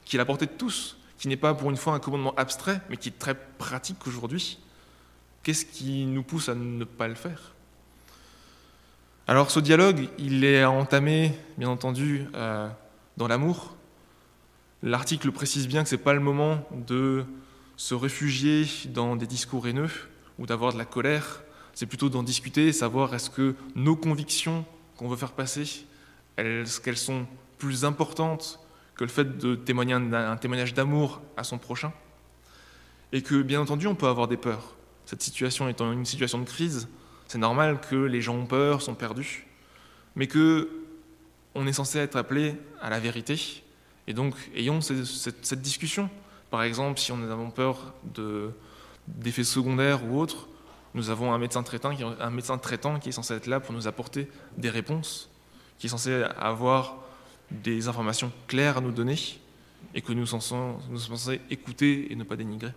qui 0.05 0.17
est 0.17 0.19
la 0.19 0.25
portée 0.25 0.47
de 0.47 0.53
tous, 0.53 0.99
qui 1.19 1.29
n'est 1.29 1.37
pas 1.37 1.55
pour 1.55 1.71
une 1.71 1.77
fois 1.77 1.95
un 1.95 2.01
commandement 2.01 2.35
abstrait, 2.35 2.81
mais 2.91 2.97
qui 2.97 3.09
est 3.11 3.19
très 3.19 3.35
pratique 3.35 4.07
aujourd'hui, 4.07 4.59
qu'est-ce 5.43 5.65
qui 5.65 6.05
nous 6.07 6.23
pousse 6.23 6.49
à 6.49 6.55
ne 6.55 6.85
pas 6.85 7.09
le 7.09 7.15
faire? 7.15 7.55
Alors 9.29 9.51
ce 9.51 9.61
dialogue, 9.61 10.09
il 10.19 10.45
est 10.45 10.65
entamé, 10.65 11.33
bien 11.57 11.69
entendu, 11.69 12.27
euh, 12.35 12.69
dans 13.17 13.29
l'amour. 13.29 13.77
L'article 14.83 15.31
précise 15.33 15.69
bien 15.69 15.83
que 15.83 15.89
ce 15.89 15.97
n'est 15.97 16.03
pas 16.03 16.15
le 16.15 16.21
moment 16.21 16.67
de 16.73 17.25
se 17.77 17.95
réfugier 17.95 18.67
dans 18.87 19.17
des 19.17 19.27
discours 19.27 19.69
haineux 19.69 19.91
ou 20.39 20.47
d'avoir 20.47 20.73
de 20.73 20.79
la 20.79 20.85
colère, 20.85 21.43
c'est 21.79 21.87
plutôt 21.87 22.09
d'en 22.09 22.25
discuter, 22.25 22.73
savoir 22.73 23.15
est-ce 23.15 23.31
que 23.31 23.55
nos 23.77 23.95
convictions 23.95 24.65
qu'on 24.97 25.09
veut 25.09 25.17
faire 25.17 25.31
passer, 25.31 25.87
est-ce 26.37 26.81
qu'elles 26.81 26.97
sont 26.99 27.25
plus 27.57 27.85
importantes 27.85 28.59
que 28.97 29.05
le 29.05 29.11
fait 29.11 29.39
de 29.39 29.55
témoigner 29.55 29.95
un, 29.95 30.37
témoignage 30.39 30.75
d'amour 30.75 31.23
à 31.37 31.45
son 31.45 31.57
prochain. 31.57 31.93
Et 33.13 33.23
que, 33.23 33.43
bien 33.43 33.61
entendu, 33.61 33.87
on 33.87 33.95
peut 33.95 34.09
avoir 34.09 34.27
des 34.27 34.37
peurs. 34.37 34.75
Cette 35.07 35.23
situation 35.23 35.69
étant 35.69 35.93
une 35.93 36.05
situation 36.05 36.41
de 36.41 36.45
crise, 36.47 36.89
C'est 37.29 37.39
normal 37.39 37.81
que 37.81 37.95
les 37.95 38.23
gens 38.23 38.35
ont 38.35 38.47
peur, 38.47 38.83
sont 38.83 38.97
perdus, 38.97 39.47
mais 40.17 40.27
que 40.27 40.69
on 41.55 41.65
est 41.69 41.73
censé 41.73 42.01
être 42.01 42.17
appelé 42.17 42.57
à 42.81 42.91
la 42.91 42.99
vérité. 42.99 43.63
Et 44.09 44.15
donc, 44.15 44.35
ayons 44.57 44.81
cette, 44.81 45.63
discussion. 45.63 46.11
Par 46.51 46.65
exemple, 46.65 46.99
si 46.99 47.13
on 47.13 47.23
a 47.23 47.51
peur 47.53 47.95
d'effets 49.07 49.45
secondaires 49.45 50.05
ou 50.05 50.19
autres, 50.19 50.48
nous 50.95 51.11
avons 51.11 51.33
un 51.33 51.39
médecin, 51.39 51.63
traitant 51.63 52.99
qui, 52.99 53.09
est 53.09 53.13
censé 53.13 53.35
être 53.35 53.47
là 53.47 53.61
pour 53.61 53.75
nous 53.75 53.87
apporter 53.87 54.29
des 54.57 54.71
réponses, 54.71 55.31
qui 55.79 55.87
est 55.87 55.91
censé 55.91 56.25
avoir 56.39 56.97
des 57.51 57.89
informations 57.89 58.33
claires 58.47 58.79
à 58.79 58.81
nous 58.81 58.93
donner 58.93 59.17
et 59.95 60.03
que 60.03 60.13
nous 60.13 60.27
sommes 60.27 60.41
censés 60.41 61.41
écouter 61.51 62.13
et 62.13 62.17
ne 62.17 62.25
pas 62.25 62.37
dénigrer. 62.37 62.73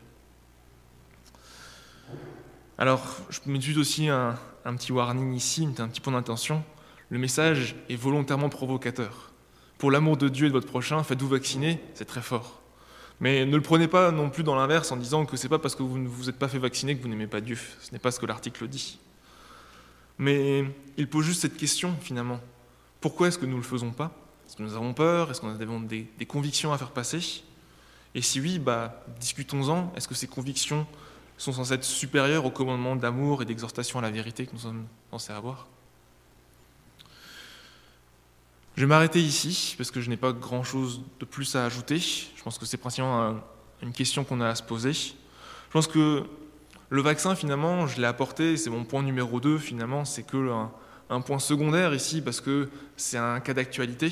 Alors, 2.78 3.18
je 3.30 3.40
mets 3.46 3.62
juste 3.62 3.78
aussi 3.78 4.08
un, 4.08 4.38
un 4.66 4.76
petit 4.76 4.92
warning 4.92 5.34
ici, 5.34 5.68
un 5.78 5.88
petit 5.88 6.02
point 6.02 6.14
d'intention. 6.14 6.64
Le 7.10 7.20
message 7.20 7.76
est 7.90 7.96
volontairement 7.96 8.50
provocateur. 8.50 9.32
Pour 9.78 9.92
l'amour 9.92 10.18
de 10.18 10.30
Dieu 10.30 10.46
et 10.46 10.50
de 10.50 10.54
votre 10.54 10.68
prochain, 10.68 11.04
faites-vous 11.04 11.28
vacciner, 11.28 11.82
c'est 11.94 12.06
très 12.06 12.22
fort. 12.22 12.61
Mais 13.22 13.46
ne 13.46 13.56
le 13.56 13.62
prenez 13.62 13.88
pas 13.88 14.12
non 14.12 14.32
plus 14.32 14.44
dans 14.44 14.56
l'inverse 14.56 14.92
en 14.92 14.98
disant 14.98 15.26
que 15.26 15.38
c'est 15.38 15.48
pas 15.48 15.60
parce 15.60 15.76
que 15.76 15.84
vous 15.84 16.00
ne 16.00 16.08
vous 16.08 16.28
êtes 16.28 16.40
pas 16.40 16.48
fait 16.48 16.58
vacciner 16.58 16.98
que 16.98 17.04
vous 17.04 17.08
n'aimez 17.08 17.28
pas 17.28 17.40
Dieu. 17.40 17.58
Ce 17.80 17.92
n'est 17.92 18.00
pas 18.00 18.10
ce 18.10 18.20
que 18.20 18.26
l'article 18.26 18.68
dit. 18.68 19.00
Mais 20.18 20.66
il 20.98 21.08
pose 21.08 21.26
juste 21.26 21.42
cette 21.42 21.56
question 21.56 21.96
finalement. 22.02 22.40
Pourquoi 23.00 23.28
est-ce 23.28 23.38
que 23.38 23.46
nous 23.46 23.54
ne 23.54 23.62
le 23.62 23.64
faisons 23.64 23.92
pas? 23.92 24.12
Est-ce 24.48 24.56
que 24.58 24.64
nous 24.64 24.74
avons 24.74 24.94
peur? 24.94 25.30
Est-ce 25.30 25.40
qu'on 25.40 25.54
a 25.54 25.86
des, 25.86 26.08
des, 26.18 26.26
convictions 26.26 26.74
à 26.74 26.80
faire 26.80 26.92
passer? 26.92 27.44
Et 28.16 28.24
si 28.24 28.42
oui, 28.42 28.58
bah, 28.58 29.04
discutons-en. 29.20 29.94
Est-ce 29.96 30.08
que 30.08 30.16
ces 30.16 30.28
convictions 30.28 30.88
sont 31.38 31.54
censées 31.54 31.76
être 31.76 31.84
supérieures 31.84 32.46
au 32.46 32.52
commandement 32.52 32.96
d'amour 32.96 33.44
et 33.44 33.46
d'exhortation 33.46 34.00
à 34.00 34.02
la 34.02 34.10
vérité 34.10 34.48
que 34.48 34.54
nous 34.54 34.60
sommes 34.60 34.86
censés 35.12 35.32
avoir? 35.32 35.68
Je 38.82 38.88
vais 38.88 38.90
m'arrêter 38.90 39.22
ici 39.22 39.76
parce 39.78 39.92
que 39.92 40.02
je 40.02 40.10
n'ai 40.10 40.18
pas 40.18 40.34
grand-chose 40.34 41.04
de 41.20 41.26
plus 41.26 41.56
à 41.56 41.66
ajouter. 41.66 42.00
Je 42.00 42.42
pense 42.42 42.58
que 42.58 42.66
c'est 42.66 42.78
principalement 42.78 43.40
une 43.84 43.92
question 43.92 44.24
qu'on 44.24 44.42
a 44.42 44.48
à 44.48 44.56
se 44.56 44.64
poser. 44.64 44.92
Je 44.94 45.72
pense 45.72 45.86
que 45.86 46.24
le 46.90 47.02
vaccin, 47.04 47.36
finalement, 47.36 47.86
je 47.86 48.02
l'ai 48.02 48.08
apporté, 48.08 48.58
c'est 48.58 48.72
mon 48.72 48.84
point 48.84 49.04
numéro 49.04 49.40
2, 49.40 49.60
finalement, 49.60 50.04
c'est 50.04 50.24
que 50.24 50.52
un, 51.12 51.22
point 51.22 51.38
secondaire 51.38 51.94
ici 51.94 52.24
parce 52.24 52.42
que 52.42 52.70
c'est 52.98 53.20
un 53.20 53.40
cas 53.40 53.54
d'actualité. 53.54 54.12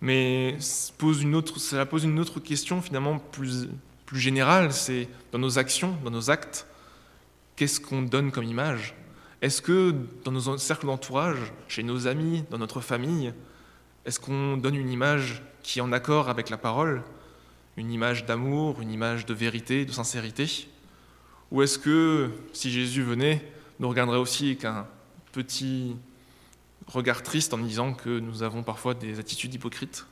Mais 0.00 0.56
pose 0.96 1.20
une 1.20 1.34
autre, 1.34 1.58
cela 1.58 1.86
pose 1.86 2.04
une 2.04 2.20
autre 2.20 2.38
question, 2.38 2.80
finalement, 2.80 3.18
plus, 3.18 3.68
plus 4.06 4.20
générale, 4.20 4.72
c'est 4.72 5.08
dans 5.32 5.40
nos 5.40 5.58
actions, 5.58 5.96
dans 6.04 6.12
nos 6.12 6.30
actes, 6.30 6.68
qu'est-ce 7.56 7.80
qu'on 7.80 8.02
donne 8.02 8.30
comme 8.30 8.44
image? 8.44 8.94
Est-ce 9.42 9.62
que 9.62 9.94
dans 10.24 10.32
nos 10.32 10.58
cercles 10.58 10.86
d'entourage, 10.86 11.38
chez 11.66 11.82
nos 11.82 12.06
amis, 12.06 12.44
dans 12.50 12.58
notre 12.58 12.80
famille, 12.80 13.32
est-ce 14.04 14.20
qu'on 14.20 14.56
donne 14.56 14.74
une 14.74 14.90
image 14.90 15.42
qui 15.62 15.78
est 15.78 15.82
en 15.82 15.92
accord 15.92 16.28
avec 16.28 16.50
la 16.50 16.58
parole, 16.58 17.02
une 17.76 17.90
image 17.90 18.26
d'amour, 18.26 18.82
une 18.82 18.90
image 18.90 19.24
de 19.24 19.32
vérité, 19.32 19.86
de 19.86 19.92
sincérité? 19.92 20.68
Ou 21.50 21.62
est-ce 21.62 21.78
que 21.78 22.30
si 22.52 22.70
Jésus 22.70 23.02
venait, 23.02 23.50
nous 23.78 23.88
regarderait 23.88 24.18
aussi 24.18 24.48
avec 24.48 24.64
un 24.66 24.86
petit 25.32 25.96
regard 26.86 27.22
triste 27.22 27.54
en 27.54 27.58
disant 27.58 27.94
que 27.94 28.18
nous 28.18 28.42
avons 28.42 28.62
parfois 28.62 28.92
des 28.94 29.18
attitudes 29.18 29.54
hypocrites? 29.54 30.06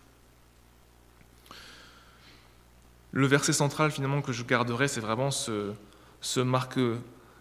Le 3.13 3.27
verset 3.27 3.53
central 3.53 3.91
finalement 3.91 4.23
que 4.23 4.33
je 4.33 4.43
garderai, 4.43 4.89
c'est 4.89 5.01
vraiment 5.01 5.31
ce, 5.31 5.73
ce 6.21 6.41
Marc 6.41 6.79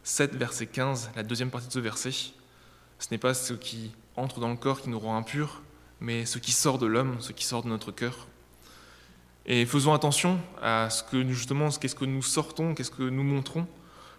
7, 0.08 0.36
verset 0.36 0.67
15, 0.67 1.12
la 1.17 1.24
deuxième 1.24 1.52
partie 1.52 1.67
de 1.67 1.74
ce 1.74 1.80
verset, 1.80 2.12
ce 2.12 3.08
n'est 3.12 3.17
pas 3.17 3.34
ce 3.34 3.54
qui 3.54 3.91
entre 4.15 4.39
dans 4.39 4.48
le 4.48 4.56
corps 4.56 4.82
qui 4.82 4.89
nous 4.89 5.00
rend 5.00 5.17
impurs, 5.17 5.62
mais 6.00 6.26
ce 6.26 6.38
qui 6.39 6.54
sort 6.54 6.78
de 6.78 6.86
l'homme, 6.86 7.17
ce 7.20 7.34
qui 7.34 7.43
sort 7.43 7.62
de 7.62 7.67
notre 7.67 7.91
cœur. 7.91 8.28
Et 9.46 9.65
faisons 9.65 9.93
attention 9.93 10.39
à 10.62 10.89
ce 10.89 11.04
que 11.04 11.28
justement, 11.28 11.67
qu'est-ce 11.72 11.93
que 11.93 12.06
nous 12.06 12.22
sortons, 12.22 12.74
qu'est-ce 12.74 12.89
que 12.89 13.04
nous 13.04 13.24
montrons, 13.24 13.67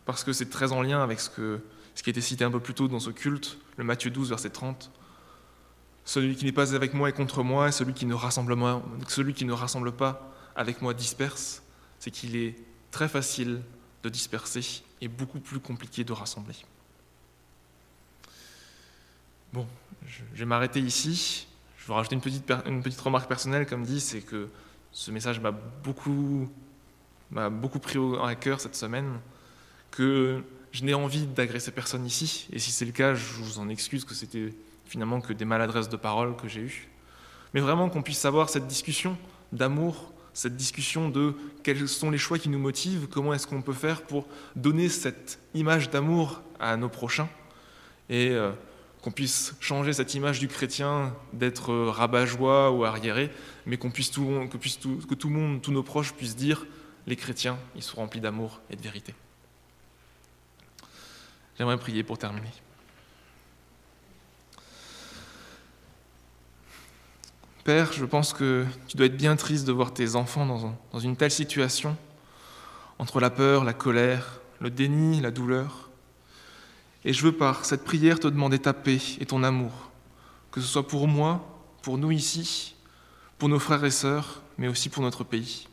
parce 0.05 0.25
que 0.25 0.35
c'est 0.35 0.51
très 0.51 0.73
en 0.73 0.83
lien 0.83 1.03
avec 1.03 1.21
ce, 1.21 1.31
que, 1.31 1.59
ce 1.95 2.03
qui 2.03 2.11
a 2.11 2.13
été 2.13 2.21
cité 2.21 2.45
un 2.45 2.51
peu 2.51 2.61
plus 2.61 2.75
tôt 2.75 2.87
dans 2.87 3.01
ce 3.01 3.09
culte, 3.09 3.57
le 3.79 3.85
Matthieu 3.85 4.11
12, 4.11 4.29
verset 4.29 4.51
30. 4.51 4.91
Celui 6.05 6.37
qui 6.37 6.45
n'est 6.45 6.53
pas 6.53 6.75
avec 6.75 6.93
moi 6.93 7.09
est 7.09 7.15
contre 7.15 7.43
moi, 7.43 7.63
et 7.63 8.13
rassemble, 8.13 8.57
celui 9.09 9.33
qui 9.33 9.47
ne 9.47 9.53
rassemble 9.55 9.93
pas 9.93 10.35
avec 10.55 10.83
moi 10.83 10.93
disperse. 10.93 11.63
C'est 11.99 12.11
qu'il 12.11 12.37
est 12.37 12.57
très 12.91 13.09
facile 13.09 13.63
de 14.03 14.11
disperser 14.11 14.83
et 15.01 15.09
beaucoup 15.09 15.41
plus 15.41 15.61
compliqué 15.61 16.05
de 16.05 16.13
rassembler. 16.13 16.55
Bon, 19.53 19.67
je 20.07 20.23
vais 20.35 20.45
m'arrêter 20.45 20.81
ici. 20.81 21.47
Je 21.79 21.87
vais 21.87 21.95
rajouter 21.95 22.17
une 22.17 22.83
petite, 22.83 23.01
remarque 23.01 23.29
personnelle, 23.29 23.67
comme 23.67 23.85
dit, 23.85 24.01
c'est 24.01 24.21
que 24.21 24.49
ce 24.93 25.11
message 25.11 25.41
m'a 25.41 25.53
beaucoup, 25.53 26.51
m'a 27.31 27.49
beaucoup 27.49 27.79
pris 27.79 27.99
à 28.23 28.35
cœur 28.35 28.61
cette 28.61 28.75
semaine, 28.75 29.21
que 29.91 30.45
je 30.73 30.85
n'ai 30.85 30.93
envie 30.95 31.27
d'agresser 31.27 31.71
personne 31.71 32.05
ici, 32.05 32.47
et 32.53 32.59
si 32.59 32.71
c'est 32.73 32.85
le 32.85 32.93
cas, 32.93 33.15
je 33.15 33.43
vous 33.43 33.59
en 33.59 33.69
excuse, 33.71 34.05
que 34.05 34.15
c'était 34.15 34.53
finalement 34.85 35.21
que 35.21 35.33
des 35.33 35.45
maladresses 35.45 35.89
de 35.89 35.97
parole 35.97 36.37
que 36.37 36.47
j'ai 36.47 36.61
eues. 36.61 36.89
Mais 37.55 37.61
vraiment 37.61 37.89
qu'on 37.89 38.03
puisse 38.03 38.25
avoir 38.27 38.51
cette 38.51 38.67
discussion 38.67 39.17
d'amour 39.53 40.13
cette 40.39 40.55
discussion 40.55 41.09
de 41.09 41.35
quels 41.65 41.89
sont 41.89 42.13
les 42.13 42.17
choix 42.17 42.39
qui 42.39 42.49
nous 42.49 42.61
motivent, 42.61 43.09
comment 43.09 43.35
est-ce 43.35 43.49
qu'on 43.49 43.61
peut 43.61 43.73
faire 43.73 44.03
pour 44.03 44.29
donner 44.55 44.89
cette 44.89 45.41
image 45.53 45.91
d'amour 45.91 46.43
à 46.61 46.77
nos 46.77 46.89
prochains, 46.89 47.29
et 48.09 48.31
euh, 48.31 48.53
qu'on 49.03 49.11
puisse 49.11 49.57
changer 49.59 49.93
cette 49.93 50.15
image 50.15 50.39
du 50.39 50.47
chrétien 50.47 51.13
d'être 51.33 51.75
rabat-joie 51.75 52.71
ou 52.71 52.85
arriéré, 52.85 53.33
mais 53.67 53.79
qu'on 53.79 53.91
puisse, 53.91 54.13
tout, 54.13 54.47
que, 54.49 54.57
puisse 54.57 54.77
que 54.77 55.15
tout 55.17 55.29
le 55.29 55.35
monde, 55.35 55.61
tous 55.61 55.73
nos 55.73 55.83
proches 55.83 56.13
puissent 56.13 56.37
dire 56.37 56.67
les 57.09 57.17
chrétiens, 57.17 57.59
ils 57.75 57.83
sont 57.83 57.97
remplis 57.97 58.21
d'amour 58.21 58.61
et 58.71 58.77
de 58.77 58.83
vérité. 58.83 59.17
J'aimerais 61.59 61.79
prier 61.79 62.05
pour 62.05 62.17
terminer. 62.17 62.53
Père, 67.69 67.93
je 67.93 68.07
pense 68.07 68.33
que 68.33 68.65
tu 68.87 68.97
dois 68.97 69.05
être 69.05 69.17
bien 69.19 69.37
triste 69.37 69.67
de 69.67 69.73
voir 69.73 69.93
tes 69.93 70.17
enfants 70.17 70.47
dans, 70.47 70.99
une 71.01 71.17
telle 71.17 71.31
situation, 71.31 71.99
entre 72.99 73.21
la 73.21 73.29
peur, 73.29 73.63
la 73.63 73.75
colère, 73.75 74.41
le 74.59 74.71
déni, 74.71 75.21
la 75.21 75.31
douleur. 75.31 75.91
Et 77.05 77.13
je 77.13 77.23
veux 77.23 77.33
par 77.33 77.67
cette 77.67 77.85
prière 77.85 78.21
te 78.21 78.27
demander 78.27 78.59
ta 78.59 78.73
paix 78.73 79.01
et 79.21 79.27
ton 79.27 79.43
amour, 79.43 79.91
que 80.51 80.63
ce 80.63 80.67
soit 80.67 80.89
pour 80.89 81.09
moi, 81.09 81.47
pour 81.83 81.99
nous 81.99 82.11
ici, 82.11 82.75
pour 83.37 83.51
nos 83.51 83.59
frères 83.59 83.85
et 83.85 83.91
sœurs, 83.91 84.41
mais 84.57 84.69
aussi 84.69 84.89
pour 84.89 85.03
notre 85.03 85.23
pays. 85.23 85.69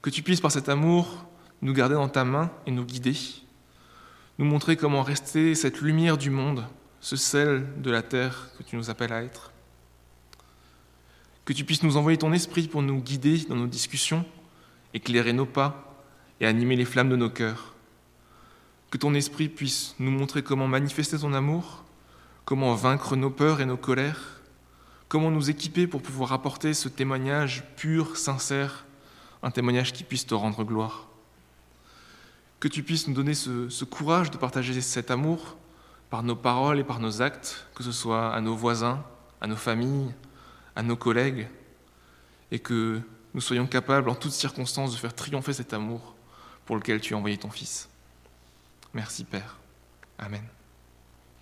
Que 0.00 0.08
tu 0.08 0.22
puisses 0.22 0.40
par 0.40 0.52
cet 0.52 0.70
amour 0.70 1.26
nous 1.60 1.74
garder 1.74 1.96
dans 1.96 2.08
ta 2.08 2.24
main 2.24 2.50
et 2.64 2.70
nous 2.70 2.86
guider, 2.86 3.18
nous 4.38 4.46
montrer 4.46 4.78
comment 4.78 5.02
rester 5.02 5.54
cette 5.54 5.82
lumière 5.82 6.16
du 6.16 6.30
monde, 6.30 6.64
ce 7.02 7.16
sel 7.16 7.66
de 7.82 7.90
la 7.90 8.00
terre 8.00 8.48
que 8.56 8.62
tu 8.62 8.76
nous 8.76 8.88
appelles 8.88 9.12
à 9.12 9.22
être 9.22 9.50
que 11.50 11.54
tu 11.56 11.64
puisses 11.64 11.82
nous 11.82 11.96
envoyer 11.96 12.16
ton 12.16 12.32
esprit 12.32 12.68
pour 12.68 12.80
nous 12.80 13.00
guider 13.00 13.38
dans 13.48 13.56
nos 13.56 13.66
discussions, 13.66 14.24
éclairer 14.94 15.32
nos 15.32 15.46
pas 15.46 16.00
et 16.38 16.46
animer 16.46 16.76
les 16.76 16.84
flammes 16.84 17.08
de 17.08 17.16
nos 17.16 17.28
cœurs. 17.28 17.74
Que 18.92 18.98
ton 18.98 19.14
esprit 19.14 19.48
puisse 19.48 19.96
nous 19.98 20.12
montrer 20.12 20.44
comment 20.44 20.68
manifester 20.68 21.18
ton 21.18 21.32
amour, 21.32 21.82
comment 22.44 22.72
vaincre 22.76 23.16
nos 23.16 23.30
peurs 23.30 23.60
et 23.60 23.66
nos 23.66 23.76
colères, 23.76 24.40
comment 25.08 25.32
nous 25.32 25.50
équiper 25.50 25.88
pour 25.88 26.02
pouvoir 26.02 26.32
apporter 26.32 26.72
ce 26.72 26.88
témoignage 26.88 27.64
pur, 27.74 28.16
sincère, 28.16 28.86
un 29.42 29.50
témoignage 29.50 29.92
qui 29.92 30.04
puisse 30.04 30.28
te 30.28 30.34
rendre 30.34 30.62
gloire. 30.62 31.08
Que 32.60 32.68
tu 32.68 32.84
puisses 32.84 33.08
nous 33.08 33.14
donner 33.14 33.34
ce, 33.34 33.84
courage 33.84 34.30
de 34.30 34.36
partager 34.36 34.80
cet 34.80 35.10
amour 35.10 35.56
par 36.10 36.22
nos 36.22 36.36
paroles 36.36 36.78
et 36.78 36.84
par 36.84 37.00
nos 37.00 37.22
actes, 37.22 37.66
que 37.74 37.82
ce 37.82 37.90
soit 37.90 38.32
à 38.32 38.40
nos 38.40 38.54
voisins, 38.54 39.02
à 39.40 39.48
nos 39.48 39.56
familles, 39.56 40.14
à 40.76 40.82
nos 40.82 40.96
collègues, 40.96 41.48
et 42.50 42.58
que 42.58 43.00
nous 43.34 43.40
soyons 43.40 43.66
capables 43.66 44.08
en 44.08 44.14
toutes 44.14 44.32
circonstances 44.32 44.92
de 44.92 44.96
faire 44.96 45.14
triompher 45.14 45.52
cet 45.52 45.72
amour 45.72 46.14
pour 46.64 46.76
lequel 46.76 47.00
tu 47.00 47.14
as 47.14 47.16
envoyé 47.16 47.36
ton 47.38 47.50
Fils. 47.50 47.88
Merci 48.92 49.24
Père. 49.24 49.56
Amen. 50.18 50.42